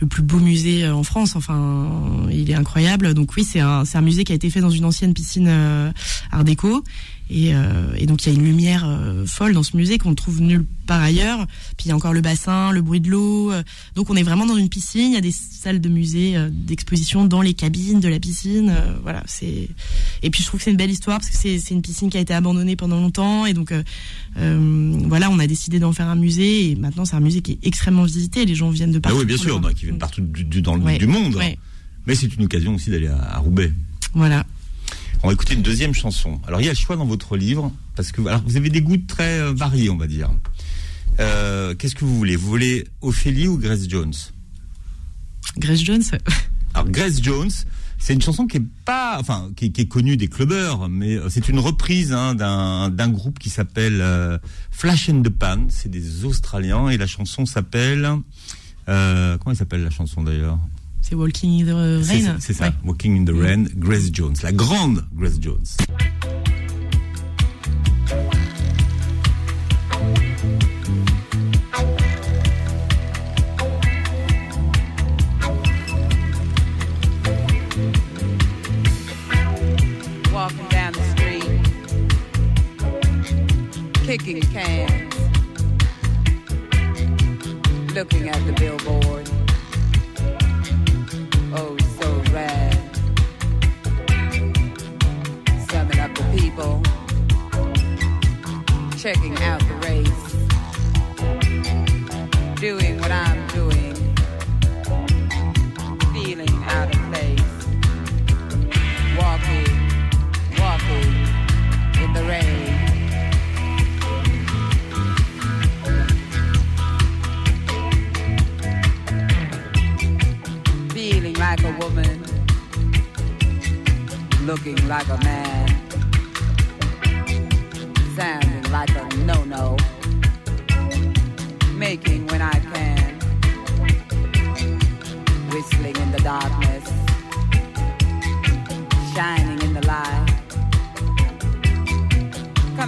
[0.00, 1.36] le plus beau musée en France.
[1.36, 3.14] Enfin, il est incroyable.
[3.14, 5.92] Donc oui, c'est un, un musée qui a été fait dans une ancienne piscine euh,
[6.30, 6.82] Art déco.
[7.30, 10.10] Et, euh, et donc il y a une lumière euh, folle dans ce musée qu'on
[10.10, 11.46] ne trouve nulle part ailleurs.
[11.78, 13.50] Puis il y a encore le bassin, le bruit de l'eau.
[13.52, 13.62] euh,
[13.94, 15.12] donc on est vraiment dans une piscine.
[15.12, 18.74] Il y a des salles de musée, d'exposition dans les cabines de la piscine.
[19.02, 19.68] voilà, c'est.
[20.22, 22.18] Et puis je trouve que c'est une belle histoire parce que c'est une piscine qui
[22.18, 23.46] a été abandonnée pendant longtemps.
[23.46, 23.72] Et donc
[24.36, 26.70] voilà, on a décidé d'en faire un musée.
[26.70, 28.44] Et maintenant c'est un musée qui est extrêmement visité.
[28.44, 29.18] Les gens viennent de Ah partout.
[29.18, 31.36] oui, bien sûr, qui viennent partout du, du- dans le, Ouais, du monde.
[31.36, 31.58] ouais.
[32.06, 33.72] Mais c'est une occasion aussi d'aller à, à Roubaix.
[34.14, 34.44] Voilà.
[35.22, 36.40] On va écouter une deuxième chanson.
[36.46, 38.80] Alors il y a le choix dans votre livre parce que alors vous avez des
[38.80, 40.30] goûts très euh, variés, on va dire.
[41.20, 42.36] Euh, Qu'est-ce que vous voulez?
[42.36, 44.14] Vous voulez Ophélie ou Grace Jones?
[45.58, 46.02] Grace Jones.
[46.74, 47.50] Alors Grace Jones,
[48.02, 51.48] c'est une chanson qui est pas, enfin, qui, est connue des clubbers, mais euh, c'est
[51.48, 54.38] une reprise hein, d'un groupe qui s'appelle euh,
[54.72, 55.66] Flash in the Pan.
[55.68, 58.10] C'est des Australiens et la chanson s'appelle,
[58.88, 60.58] euh, comment elle s'appelle la chanson d'ailleurs?
[61.02, 62.36] C'est Walking in the Rain.
[62.38, 63.64] C'est ça, Walking in the Rain.
[63.76, 65.76] Grace Jones, la grande Grace Jones.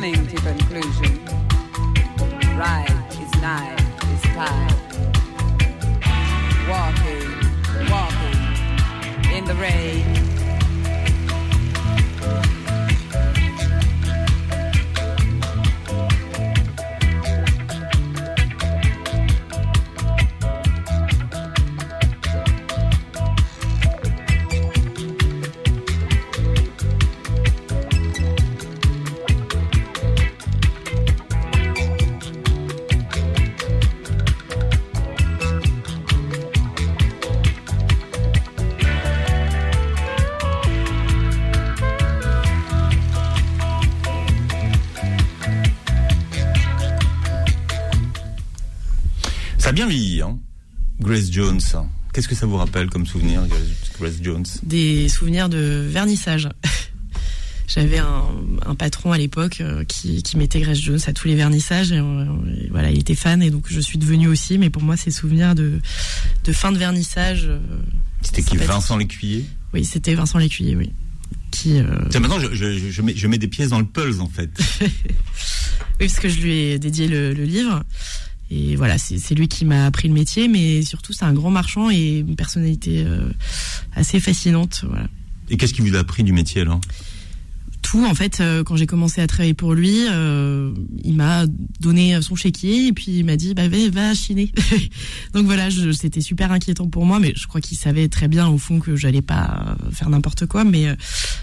[0.05, 1.25] Coming to conclusion,
[2.59, 3.81] right is night
[4.13, 4.69] is time,
[6.69, 10.44] walking, walking in the rain.
[51.35, 51.61] Jones.
[52.13, 53.43] Qu'est-ce que ça vous rappelle comme souvenir,
[53.99, 54.47] Grace Jones?
[54.63, 56.49] Des souvenirs de vernissage.
[57.67, 61.91] J'avais un, patron à l'époque euh, qui, mettait Grace Jones à tous les vernissages.
[61.91, 62.25] Euh,
[62.63, 64.59] et, voilà, il était fan et donc je suis devenue aussi.
[64.59, 65.81] Mais pour moi, c'est souvenirs de,
[66.45, 67.47] de fin de vernissage.
[67.49, 67.59] Euh,
[68.23, 69.45] c'était qui Vincent Lécuyer?
[69.73, 70.93] Oui, c'était Vincent Lécuyer, oui.
[71.51, 74.51] Qui, maintenant, je, mets, je, mets, des pièces dans le pulse, en fait.
[74.81, 74.89] oui,
[75.99, 77.83] parce que je lui ai dédié le livre.
[78.57, 81.91] Et voilà, c'est lui qui m'a appris le métier, mais surtout c'est un grand marchand
[81.91, 83.29] et une personnalité euh,
[83.97, 84.85] assez fascinante.
[84.89, 85.09] Voilà.
[85.51, 86.81] Et qu'est-ce qui vous a appris du métier alors?
[88.03, 91.45] En fait euh, quand j'ai commencé à travailler pour lui euh, il m'a
[91.81, 94.51] donné son chéquier et puis il m'a dit bah va, va chiner.
[95.35, 98.59] Donc voilà c'était super inquiétant pour moi mais je crois qu'il savait très bien au
[98.59, 100.87] fond que j'allais pas faire n'importe quoi mais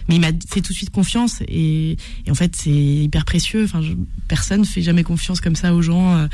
[0.10, 1.98] mais il m'a fait tout de suite confiance et,
[2.30, 3.64] en fait c'est hyper précieux.
[3.64, 3.94] Enfin je,
[4.28, 6.28] personne fait jamais confiance comme ça aux gens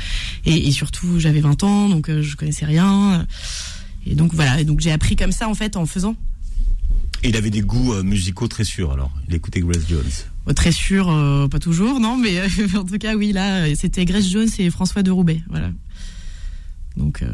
[0.44, 3.26] et, et surtout j'avais 20 ans donc je connaissais rien.
[4.06, 6.16] Et donc voilà donc j'ai appris comme ça en fait en faisant
[7.24, 9.10] il avait des goûts euh, musicaux très sûrs, alors.
[9.28, 10.10] Il écoutait Grace Jones.
[10.46, 14.04] Oh, très sûr, euh, pas toujours, non, mais euh, en tout cas, oui, là, c'était
[14.04, 15.70] Grace Jones et François de Roubaix, voilà.
[16.96, 17.24] Donc,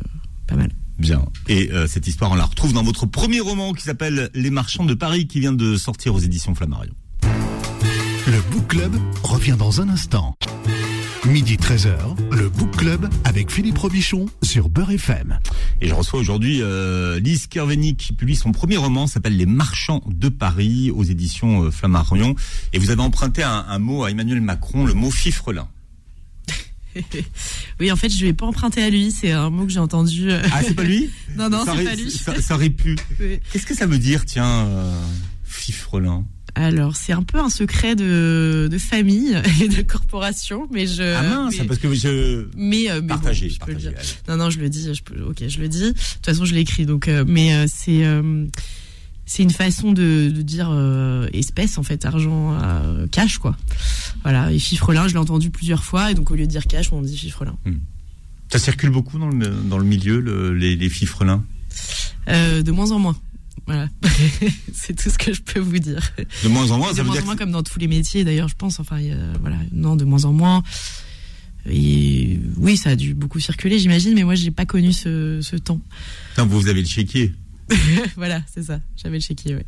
[0.47, 0.70] pas mal.
[0.99, 1.25] Bien.
[1.49, 4.94] Et cette histoire, on la retrouve dans votre premier roman qui s'appelle Les Marchands de
[4.94, 6.92] Paris, qui vient de sortir aux éditions Flammarion.
[8.27, 10.37] Le Book Club revient dans un instant.
[11.26, 15.38] Midi 13h, le Book Club avec Philippe Robichon sur Beurre FM.
[15.80, 20.02] Et je reçois aujourd'hui euh, Lise Kerveni qui publie son premier roman, s'appelle Les Marchands
[20.06, 22.34] de Paris aux éditions euh, Flammarion.
[22.74, 25.66] Et vous avez emprunté un, mot à Emmanuel Macron, le mot fifrelin.
[27.80, 29.10] oui, en fait, je ne vais pas emprunter à lui.
[29.10, 30.30] C'est un mot que j'ai entendu.
[30.30, 32.10] Euh, ah, c'est pas lui Non, non, c'est pas lui.
[32.10, 32.96] Ça, aurait pu.
[33.52, 35.06] Qu'est-ce que ça veut dire, tiens, euh,
[35.44, 41.02] fifrelin alors, c'est un peu un secret de, de famille et de corporation, mais je.
[41.02, 42.46] Ah mince, parce que je.
[42.56, 43.52] Mais, euh, partagez,
[44.28, 44.94] Non, non, je le dis.
[44.94, 45.80] Je peux, ok, je le dis.
[45.80, 46.86] De toute façon, je l'écris.
[46.86, 48.04] Donc, euh, mais euh, c'est
[49.26, 50.70] c'est une façon de, de dire
[51.32, 52.58] espèce en fait, argent,
[53.10, 53.56] cash quoi.
[54.22, 54.52] Voilà.
[54.52, 57.00] Et fifrelin, je l'ai entendu plusieurs fois, et donc au lieu de dire cash, on
[57.00, 57.56] dit fifrelin.
[57.64, 57.78] Hmm.
[58.52, 61.42] Ça circule beaucoup dans le dans le milieu, le, les, les fifrelins.
[62.28, 63.16] de moins en moins.
[63.66, 63.88] Voilà,
[64.74, 66.12] c'est tout ce que je peux vous dire.
[66.42, 68.22] De moins en moins, ça de veut moins en moins, comme dans tous les métiers.
[68.24, 68.79] D'ailleurs, je pense.
[68.81, 68.98] Enfin,
[69.40, 70.62] voilà, non, de moins en moins.
[71.66, 75.57] Et oui, ça a dû beaucoup circuler, j'imagine, mais moi, j'ai pas connu ce, ce
[75.57, 75.81] temps.
[76.37, 77.33] Non, vous avez le chéquier.
[78.16, 78.81] voilà, c'est ça.
[79.03, 79.62] J'avais le chéquier, oui.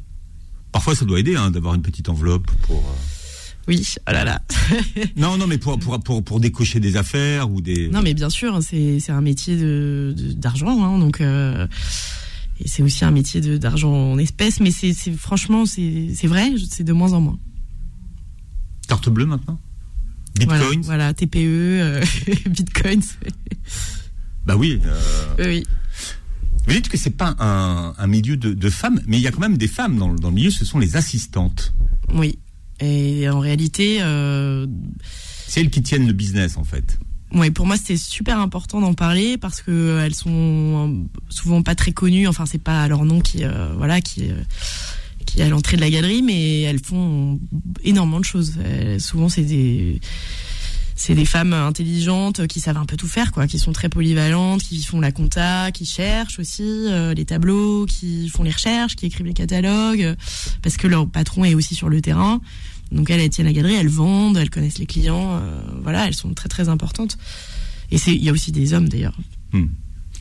[0.72, 2.76] Parfois, ça doit aider hein, d'avoir une petite enveloppe pour.
[2.80, 4.42] euh, Oui, oh là là.
[5.16, 7.88] Non, non, mais pour, pour, pour, pour décocher des affaires ou des.
[7.88, 11.22] non, mais bien sûr, hein, c'est un métier de de- d'argent, hein, donc.
[11.22, 11.66] euh,
[12.60, 16.92] et c'est aussi un métier d'argent en espèces, mais c'est franchement c'est vrai, c'est de
[16.92, 17.38] moins en moins.
[18.88, 19.58] Carte bleue maintenant
[20.44, 22.04] Voilà, Bitcoin voilà, TPE, euh,
[22.48, 23.02] bitcoins.
[24.46, 24.80] Bah oui.
[24.84, 25.00] euh,
[25.38, 25.64] oui, oui.
[26.66, 29.30] Vous dites que c'est pas un, un milieu de, de femmes, mais il y a
[29.32, 31.72] quand même des femmes dans, le- dans le milieu, ce sont les assistantes.
[32.14, 32.38] Oui.
[32.80, 34.66] Et en réalité, euh,
[35.46, 36.98] C'est elles qui tiennent le business en fait.
[37.34, 41.74] Ouais, pour moi, c'était super important d'en parler parce que euh, elles sont souvent pas
[41.74, 42.28] très connues.
[42.28, 44.34] Enfin, c'est pas leur nom qui, euh, voilà, qui, euh,
[45.26, 47.38] qui est à l'entrée de la galerie, mais elles font
[47.82, 48.54] énormément de choses.
[48.58, 50.00] Euh, souvent, c'est des
[50.98, 54.62] c'est des femmes intelligentes qui savent un peu tout faire, quoi, qui sont très polyvalentes,
[54.62, 59.06] qui font la compta, qui cherchent aussi euh, les tableaux, qui font les recherches, qui
[59.06, 60.16] écrivent les catalogues, euh,
[60.62, 62.40] parce que leur patron est aussi sur le terrain.
[62.92, 66.14] Donc elles, elles tiennent la galerie, elles vendent, elles connaissent les clients, euh, voilà, elles
[66.14, 67.18] sont très très importantes.
[67.90, 69.16] Et c'est, il y a aussi des hommes d'ailleurs.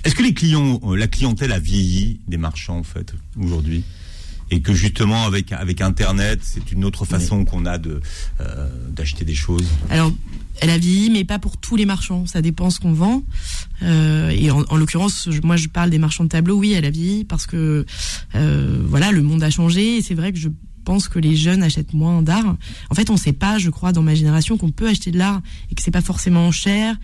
[0.03, 3.83] Est-ce que les clients, euh, la clientèle a vieilli des marchands en fait aujourd'hui?
[4.51, 7.99] Et que justement avec avec Internet, c'est une autre façon qu'on a de
[8.41, 9.65] euh, d'acheter des choses?
[9.89, 10.13] Alors,
[10.61, 12.27] elle a vieilli, mais pas pour tous les marchands.
[12.27, 13.23] Ça dépend ce qu'on vend.
[13.81, 16.59] Euh, et en, en l'occurrence, moi, je parle des marchands de tableaux.
[16.59, 17.87] Oui, elle a vieilli parce que
[18.35, 19.97] euh, voilà, le monde a changé.
[19.97, 20.49] Et c'est vrai que je
[20.85, 22.55] pense que les jeunes achètent moins d'art.
[22.89, 25.41] En fait, on sait pas, je crois, dans ma génération, qu'on peut acheter de l'art
[25.69, 26.95] et que c'est pas forcément cher.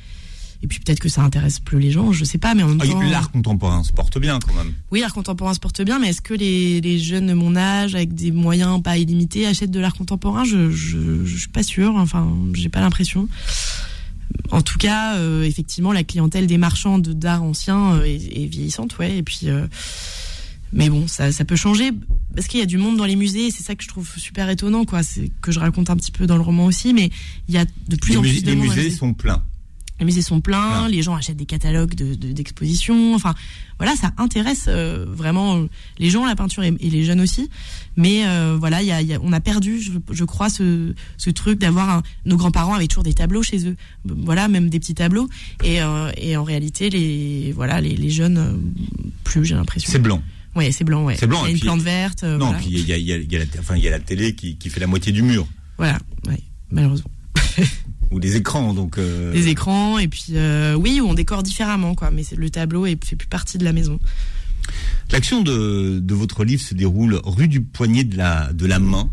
[0.64, 2.78] Et puis peut-être que ça intéresse plus les gens, je sais pas, mais en même
[2.84, 3.02] Ah, temps.
[3.02, 4.74] L'art contemporain se porte bien quand même.
[4.92, 7.96] Oui, l'art contemporain se porte bien, mais est-ce que les, les jeunes de mon âge,
[7.96, 10.44] avec des moyens pas illimités, achètent de l'art contemporain?
[10.44, 11.96] Je, je, je suis pas sûre.
[11.96, 13.28] Enfin, j'ai pas l'impression.
[14.52, 18.46] En tout cas, euh, effectivement, la clientèle des marchands de d'art ancien euh, est, est
[18.46, 19.18] vieillissante, ouais.
[19.18, 19.66] Et puis, euh,
[20.74, 21.92] mais bon, ça, ça peut changer
[22.36, 23.52] parce qu'il y a du monde dans les musées.
[23.52, 25.04] C'est ça que je trouve super étonnant, quoi.
[25.04, 27.10] C'est que je raconte un petit peu dans le roman aussi, mais
[27.50, 28.96] il y a de plus Les, en musées- plus de les monde dans musées musées.
[28.98, 29.44] sont pleins.
[30.00, 30.88] Les musées sont pleins, Ah.
[30.90, 33.14] les gens achètent des catalogues de de- d'expositions.
[33.14, 33.36] enfin,
[33.78, 35.68] voilà, ça intéresse euh, vraiment euh,
[36.00, 37.52] les gens la peinture et, et les jeunes aussi.
[37.98, 40.96] Mais euh, voilà, il y a, y a- on a perdu, je, je crois, ce,
[41.18, 43.76] ce truc d'avoir nos grands-parents avaient toujours des tableaux chez eux.
[44.06, 45.30] Voilà, même des petits tableaux.
[45.64, 48.60] Et, euh, et en réalité, les voilà, les, les jeunes
[49.24, 49.92] plus, j'ai l'impression.
[49.92, 50.24] C'est blanc.
[50.56, 51.06] Ouais, c'est blanc.
[51.06, 51.16] Ouais.
[51.18, 52.24] C'est blanc, Il y a une puis- plante verte.
[52.24, 52.58] non, voilà.
[52.60, 53.92] puis il y a, il y a- il y a la, enfin, il y a
[53.92, 55.98] la télé qui, qui fait la moitié du mur Voilà,
[56.72, 57.10] malheureusement.
[58.12, 58.74] ou des écrans.
[58.74, 62.12] Donc euh, Des écrans et puis euh, oui, où on décore différemment, quoi.
[62.12, 64.00] Mais le tableau est, fait plus partie de la maison.
[65.12, 69.10] L'action de, de votre livre se déroule rue du poignet de la, de la main.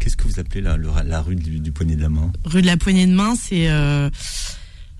[0.00, 2.30] Qu'est-ce que vous appelez la, la rue du, du poignet de la main?
[2.44, 4.10] Rue de la poignée de main, c'est euh,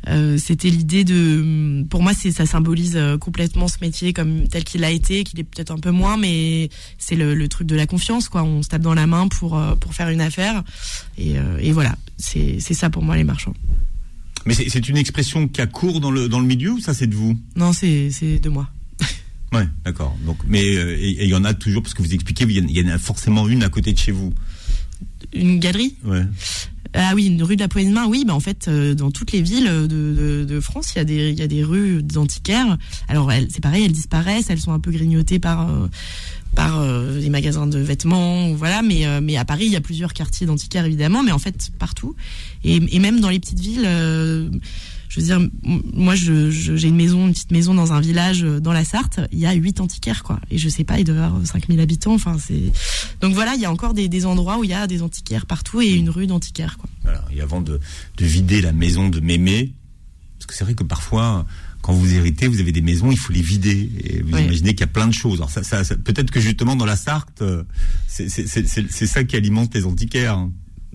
[0.08, 4.64] euh, c'était l'idée de pour moi c'est ça symbolise euh, complètement ce métier comme tel
[4.64, 7.76] qu'il a été qu'il est peut-être un peu moins mais c'est le, le truc de
[7.76, 8.42] la confiance quoi.
[8.42, 10.62] On se tape dans la main pour euh, pour faire une affaire.
[11.18, 11.94] Et, et voilà.
[12.16, 13.54] C'est c'est ça pour moi les marchands.
[14.46, 17.06] Mais c'est une expression qui a cours dans le, dans le milieu ou ça c'est
[17.06, 17.36] de vous?
[17.56, 18.68] Non c'est c'est de moi.
[19.52, 20.14] Ouais, d'accord.
[20.26, 22.52] Donc, mais euh, et et il y en a toujours parce que vous expliquez, il
[22.52, 24.32] y en a- il y en a forcément une à côté de chez vous.
[25.32, 25.94] une galerie?
[26.04, 26.22] Ouais.
[26.94, 28.06] Ah oui, une rue de la Poignée de Main.
[28.06, 31.04] Oui, bah en fait, euh, dans toutes les villes de, de, France, il y a
[31.04, 32.78] des y a des rues d'antiquaires.
[33.08, 35.88] Alors c'est pareil, elles disparaissent, elles sont un peu grignotées par euh,
[36.54, 38.82] par euh, les magasins de vêtements, voilà.
[38.82, 41.70] Mais euh, mais à Paris, il y a plusieurs quartiers d'antiquaires évidemment, mais en fait
[41.78, 42.16] partout.
[42.64, 43.88] Et, et même dans les petites villes.
[45.08, 45.40] Je veux dire,
[45.94, 48.84] moi, je, je- j'ai une maison, une petite maison dans un village euh, dans la
[48.84, 49.20] Sarthe.
[49.32, 50.38] Il y a huit antiquaires, quoi.
[50.50, 52.14] Et je sais pas, il doit y avoir 5000 habitants.
[52.14, 52.72] Enfin, c'est
[53.20, 55.46] donc voilà, il y a encore des, des endroits où il y a des antiquaires
[55.46, 56.88] partout et une rue d'antiquaires, quoi.
[57.02, 57.24] Voilà.
[57.34, 57.80] Et avant de,
[58.16, 59.72] de vider la maison de mémé,
[60.38, 61.46] parce que c'est vrai que parfois,
[61.80, 63.90] quand vous héritez, vous avez des maisons, il faut les vider.
[64.04, 64.42] Et vous Oui.
[64.44, 65.38] imaginez qu'il y a plein de choses.
[65.38, 67.64] Alors ça, ça, ça- peut-être que justement dans la Sarthe, euh,
[68.06, 70.34] c'est ça qui alimente les antiquaires.
[70.34, 70.52] hein.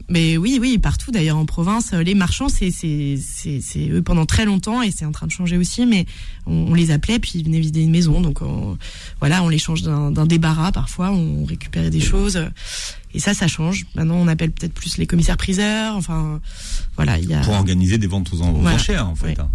[0.09, 2.73] Mais oui, oui, partout d'ailleurs en province, euh, les marchands, c'est
[3.89, 5.85] eux pendant très longtemps et c'est en train de changer aussi.
[5.85, 6.05] Mais
[6.45, 8.77] on, on les appelait puis ils venaient vider une maison, donc on-
[9.19, 12.43] voilà, on les change d'un débarras parfois, on récupérait des choses
[13.13, 13.85] et ça, ça change.
[13.95, 15.95] Maintenant, on appelle peut-être plus les commissaires priseurs.
[15.95, 16.41] Enfin,
[16.95, 17.41] voilà, il y a.
[17.41, 18.75] Pour organiser des ventes aux, en- aux Voilà.
[18.75, 19.27] enchères, en fait.
[19.27, 19.39] Ouais.
[19.39, 19.49] hein.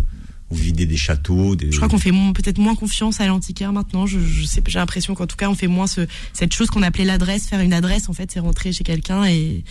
[0.51, 1.71] Vous videz des châteaux, des.
[1.71, 4.07] Je crois qu'on fait peut-être moins confiance à l'antiquaire maintenant.
[4.07, 6.83] Je, je sais, j'ai l'impression qu'en tout cas, on fait moins ce, cette chose qu'on
[6.83, 7.47] appelait l'adresse.
[7.49, 9.63] Faire une adresse, en fait, c'est rentrer chez quelqu'un et,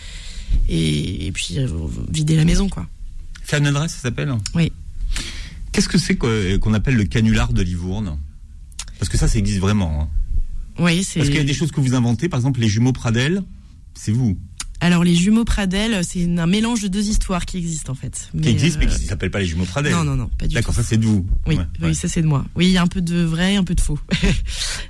[0.68, 1.68] et, et puis euh,
[2.10, 2.86] vider la maison, quoi.
[3.56, 4.72] Une adresse, ça s'appelle Oui.
[5.72, 8.18] Qu'est-ce que c'est que- qu'on appelle le canular de Livourne?
[8.98, 10.02] Parce que ça, ça existe vraiment.
[10.02, 10.08] hein.
[10.78, 11.20] Oui, c'est.
[11.20, 13.42] Parce qu'il y a des choses que vous inventez, par exemple les jumeaux Pradel,
[13.94, 14.38] c'est vous.
[14.80, 18.30] Alors les jumeaux Pradel, c'est un mélange de deux histoires qui existent en fait.
[18.40, 19.92] Qui existent, mais euh, qui ne s'appellent pas les jumeaux Pradel.
[19.92, 20.60] Non, non, non, pas du tout.
[20.60, 21.26] D'accord, ça c'est de vous.
[21.46, 21.94] Oui, Ouais, oui, ouais.
[21.94, 22.44] ça c'est de moi.
[22.54, 23.98] Oui, il y a un peu de vrai, un peu de faux.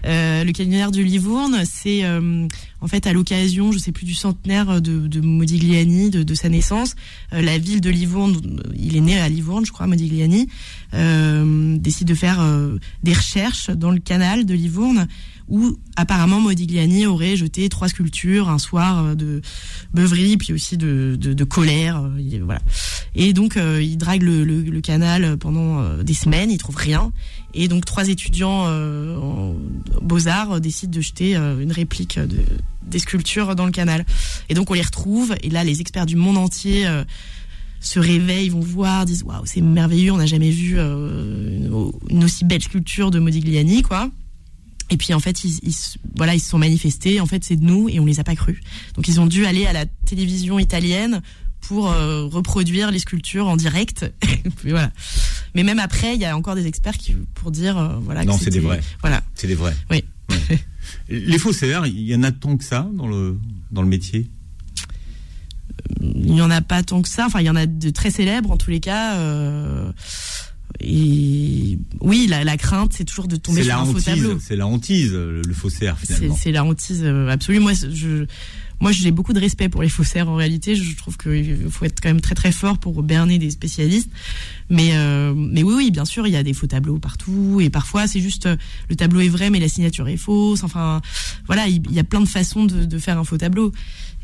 [0.05, 2.47] Euh, le canonnière de Livourne, c'est euh,
[2.81, 6.49] en fait à l'occasion, je sais plus du centenaire de, de Modigliani, de, de sa
[6.49, 6.95] naissance,
[7.33, 10.47] euh, la ville de Livourne, il est né à Livourne, je crois, Modigliani,
[10.95, 15.09] euh, décide de faire euh, des recherches dans le canal de Livourne
[15.49, 19.41] où apparemment Modigliani aurait jeté trois sculptures un soir euh, de
[19.95, 22.61] beuverie puis aussi de, colère euh, il- voilà.
[23.15, 27.13] Et donc euh, il drague le, canal pendant euh, des semaines il trouve rien.
[27.55, 29.55] Et donc trois étudiants euh, en
[30.03, 32.39] beaux arts décident de jeter euh, une réplique de
[32.87, 34.07] des sculptures dans le canal.
[34.49, 35.35] Et donc on les retrouve.
[35.43, 37.05] Et là les experts du monde entier euh,
[37.81, 41.59] se réveillent, vont voir, disent waouh c'est merveilleux, on n'a jamais vu euh,
[42.11, 44.11] une aussi belle sculpture de Modigliani quoi.
[44.91, 45.61] Et puis en fait, ils,
[46.17, 47.21] voilà, ils se sont manifestés.
[47.21, 48.61] En fait, c'est de nous et on les a pas crus.
[48.95, 51.23] Donc ils ont dû aller à la télévision italienne
[51.61, 54.11] pour euh, reproduire les sculptures en direct.
[54.65, 54.91] Voilà.
[55.55, 58.25] Mais même après, il y a encore des experts qui pour dire euh, voilà.
[58.25, 58.81] Non, c'est des vrais.
[59.01, 59.23] Voilà.
[59.35, 59.75] C'est des vrais.
[59.91, 60.05] Oui.
[60.31, 60.59] Ouais.
[61.09, 63.39] Les faussaires, il y en a tant que ça dans le,
[63.71, 64.31] dans le métier?
[66.01, 67.27] Il y en a pas tant que ça.
[67.27, 69.17] Enfin, il y en a de très célèbres en tous les cas.
[69.17, 69.93] euh,
[70.81, 74.39] et oui, la, la crainte, c'est toujours de tomber sur la un faux tableau.
[74.41, 76.37] c'est la hantise, le, le faussaire C'est finalement.
[76.41, 77.59] c'est la hantise euh, absolue.
[77.59, 78.27] Moi, je,
[78.81, 80.77] moi, j'ai beaucoup de respect pour les faussaires en réalité.
[80.77, 84.09] Je trouve qu'il faut être quand même très très fort pour berner des spécialistes.
[84.71, 87.61] Mais, euh, mais oui, oui, bien sûr, il y a des faux tableaux partout.
[87.61, 88.57] Et parfois, c'est juste euh,
[88.89, 90.63] le tableau est vrai, mais la signature est fausse.
[90.63, 91.01] Enfin,
[91.47, 93.73] voilà, il, y a plein de façons de, de faire un faux tableau.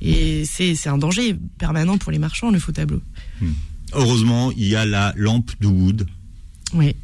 [0.03, 3.01] Et c'est c'est un danger permanent pour les marchands, le faux tableau.
[3.93, 6.07] Heureusement, il y a la lampe de Wood
[6.73, 6.97] Oui.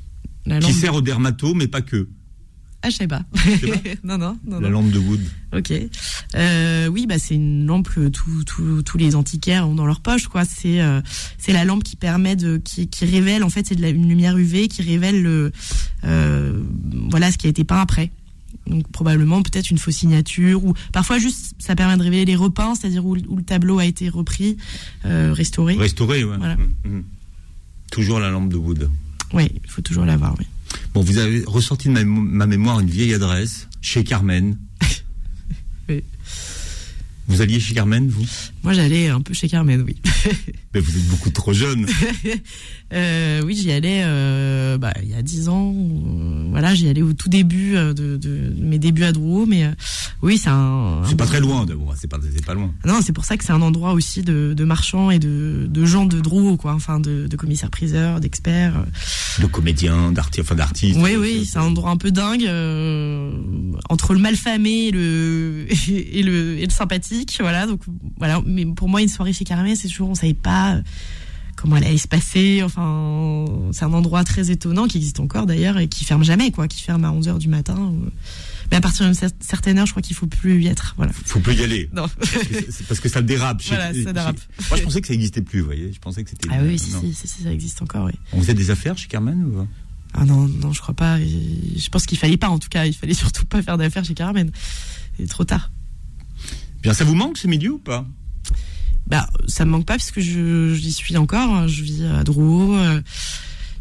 [0.47, 2.09] La qui sert au dermato, mais pas que.
[2.83, 3.23] Ah, je sais pas.
[4.05, 4.59] non, non, non.
[4.59, 5.21] La lampe de Wood.
[5.55, 5.73] Ok.
[6.35, 10.01] Euh, oui, bah c'est une lampe que tous tous tous les antiquaires ont dans leur
[10.01, 10.47] poche, quoi.
[10.47, 11.03] C'est euh,
[11.37, 14.09] c'est la lampe qui permet de qui qui révèle en fait c'est de la, une
[14.09, 15.53] lumière UV qui révèle le
[16.05, 16.63] euh,
[17.11, 18.11] voilà ce qui a été peint après.
[18.67, 22.75] Donc probablement peut-être une fausse signature ou parfois juste ça permet de révéler les repeints,
[22.75, 24.57] c'est-à-dire où, où le tableau a été repris,
[25.05, 25.75] euh, restauré.
[25.75, 26.37] Restauré, ouais.
[26.39, 26.57] Voilà.
[26.57, 27.05] Mm, mm.
[27.91, 28.89] Toujours la lampe de Wood.
[29.33, 30.35] Oui, il faut toujours l'avoir.
[30.39, 30.47] Oui.
[30.95, 34.57] Bon, vous avez ressorti de ma, ma mémoire une vieille adresse chez Carmen.
[35.89, 36.05] Oui.
[37.27, 38.27] Vous alliez chez Carmen, vous?
[38.63, 39.97] Moi j'allais un peu chez Carmen, oui.
[40.75, 41.87] Mais vous êtes beaucoup trop jeune.
[42.93, 45.73] Euh, oui, j'y allais euh, bah, il y a dix ans.
[45.77, 49.71] euh, voilà, j'y allais au tout début de, de mes débuts à Drouot, mais
[50.23, 51.01] oui, c'est un.
[51.07, 51.95] C'est un- pas très loin, d'abord.
[51.97, 52.75] C'est pas, c'est pas loin.
[52.85, 55.85] Non, c'est pour ça que c'est un endroit aussi de, de marchands et de, de
[55.87, 56.75] gens de Drouot, quoi.
[56.75, 58.85] Enfin, de, de commissaires-priseurs, d'experts.
[59.41, 60.99] De comédiens, d'artistes, enfin d'artistes.
[61.01, 62.43] Oui, oui, c'est un endroit un peu dingue
[63.89, 67.67] entre le malfamé et le et le et le sympathique, voilà.
[67.69, 67.83] Donc
[68.19, 70.83] voilà, mais pour moi une soirée chez Carmen, c'est toujours on savait pas euh,
[71.57, 72.63] comment elle allait se passer.
[72.65, 76.69] Enfin, c'est un endroit très étonnant qui existe encore d'ailleurs et qui ferme jamais, quoi,
[76.69, 77.93] qui ferme à 11 heures du matin.
[78.71, 80.95] Mais à partir d'une cer- certaine heure, je crois qu'il faut plus y être.
[80.97, 81.13] Voilà.
[81.13, 81.91] Faut plus y aller.
[81.93, 82.07] Non.
[82.19, 83.61] Parce que parce que ça dérape.
[83.63, 84.39] chez- Voilà, ça dérape.
[84.39, 85.93] chez- Moi, je pensais que ça n'existait plus, vous voyez.
[85.93, 86.49] Je pensais que c'était.
[86.53, 88.13] Ah oui, si, si, ça existe encore, oui.
[88.33, 89.67] On faisait des affaires chez Carmen ou
[90.15, 91.19] Ah non, non, je crois pas.
[91.19, 94.15] Je pense qu'il fallait pas, en tout cas, il fallait surtout pas faire d'affaires chez
[94.15, 94.53] Carmen.
[95.19, 95.73] C'est trop tard.
[96.83, 98.07] Bien, ça vous manque ce milieu ou pas?
[99.07, 101.53] Bah, ça me manque pas parce que je j'y suis encore.
[101.53, 101.67] hein.
[101.67, 103.01] Je vis à Drouot, euh,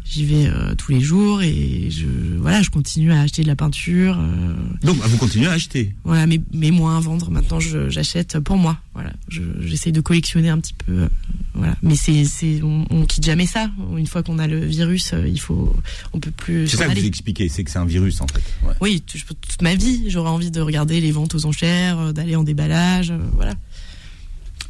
[0.04, 2.06] j'y vais euh, tous les jours et je
[2.38, 4.18] voilà, je continue à acheter de la peinture.
[4.18, 5.94] euh, Donc, bah, vous continuez à acheter.
[6.04, 7.30] voilà, mais mais moins à vendre.
[7.30, 8.78] Maintenant, je- j'achète pour moi.
[8.94, 10.92] Voilà, Je- j'essaie de collectionner un petit peu.
[11.02, 11.08] euh,
[11.54, 13.70] voilà, mais c'est c'est on, on quitte jamais ça.
[13.96, 15.74] Une fois qu'on a le virus, euh, il faut
[16.12, 16.66] on peut plus.
[16.66, 17.00] C'est s'en ça que aller.
[17.02, 18.42] vous expliquez, c'est que c'est un virus en fait.
[18.66, 18.74] Ouais.
[18.80, 22.34] Oui, je toute ma vie, j'aurais envie de regarder les ventes aux enchères, euh, d'aller
[22.36, 23.54] en déballage, euh, voilà.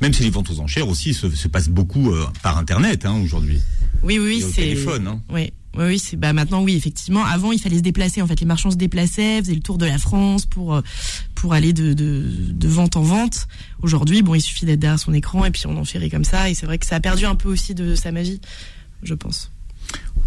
[0.00, 3.20] Même si les ventes aux enchères aussi se, se passent beaucoup euh, par internet hein,
[3.22, 3.60] aujourd'hui.
[4.02, 4.62] Oui, oui, oui, c'est.
[4.62, 5.06] téléphone.
[5.06, 5.20] Hein.
[5.30, 7.24] Oui, oui, oui, c'est bah maintenant oui, effectivement.
[7.24, 8.22] Avant, il fallait se déplacer.
[8.22, 10.80] En fait, les marchands se déplaçaient, faisaient le tour de la France pour euh,
[11.34, 13.46] pour aller de, de de vente en vente.
[13.82, 16.48] Aujourd'hui, bon, il suffit d'être derrière son écran et puis on en fait comme ça.
[16.48, 18.40] Et c'est vrai que ça a perdu un peu aussi de sa magie,
[19.02, 19.50] je pense.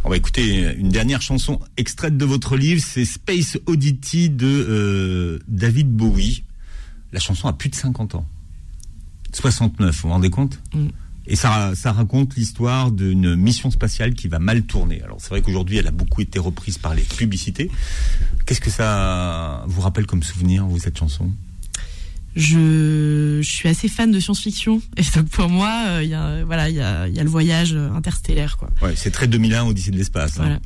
[0.04, 5.40] On va écouter une dernière chanson extraite de votre livre, c'est Space Oddity de euh,
[5.48, 6.44] David Bowie.
[7.14, 8.28] La chanson a plus de 50 ans.
[9.36, 10.88] 69, vous vous rendez compte Mm.
[11.26, 15.02] Et ça, ça raconte l'histoire d'une mission spatiale qui va mal tourner.
[15.04, 17.72] Alors c'est vrai qu'aujourd'hui elle a beaucoup été reprise par les publicités.
[18.46, 21.32] Qu'est-ce que ça vous rappelle comme souvenir, vous, cette chanson?
[22.36, 26.44] Je, je suis assez fan de science-fiction et donc pour moi, euh, il y a
[26.44, 28.70] voilà, il y a il y a le voyage interstellaire quoi.
[28.82, 30.40] Ouais, c'est très 2001, Odyssée de l'espace.
[30.40, 30.44] hein.
[30.44, 30.60] Voilà.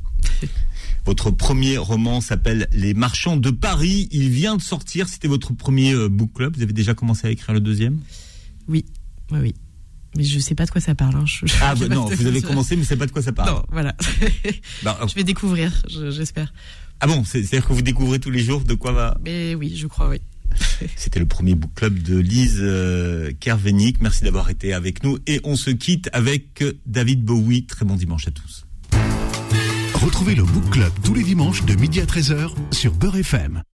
[1.05, 4.09] Votre premier roman s'appelle Les Marchands de Paris.
[4.11, 5.07] Il vient de sortir.
[5.07, 6.55] C'était votre premier euh, book club.
[6.57, 7.99] Vous avez déjà commencé à écrire le deuxième?
[8.67, 8.85] Oui.
[9.31, 9.55] oui, oui.
[10.15, 11.15] Mais je sais pas de quoi ça parle.
[11.15, 11.25] Hein.
[11.25, 13.31] Je- je- Ah je bah non, vous avez commencé, mais c'est pas de quoi ça
[13.33, 13.49] parle.
[13.55, 13.95] Non, voilà.
[14.83, 16.53] Bah, je vais découvrir, je- j'espère.
[16.99, 19.17] ah bon, c'est- c'est-à-dire que vous découvrez tous les jours de quoi va.
[19.23, 20.19] Mais oui, je crois, oui.
[20.95, 24.01] C'était le premier book club de Lise euh, Kervenik.
[24.01, 27.65] Merci d'avoir été avec nous et on se quitte avec euh, David Bowie.
[27.65, 28.65] Très bon dimanche à tous.
[29.93, 33.61] Retrouvez le Book Club tous les dimanches de midi à 13h sur Beurre FM.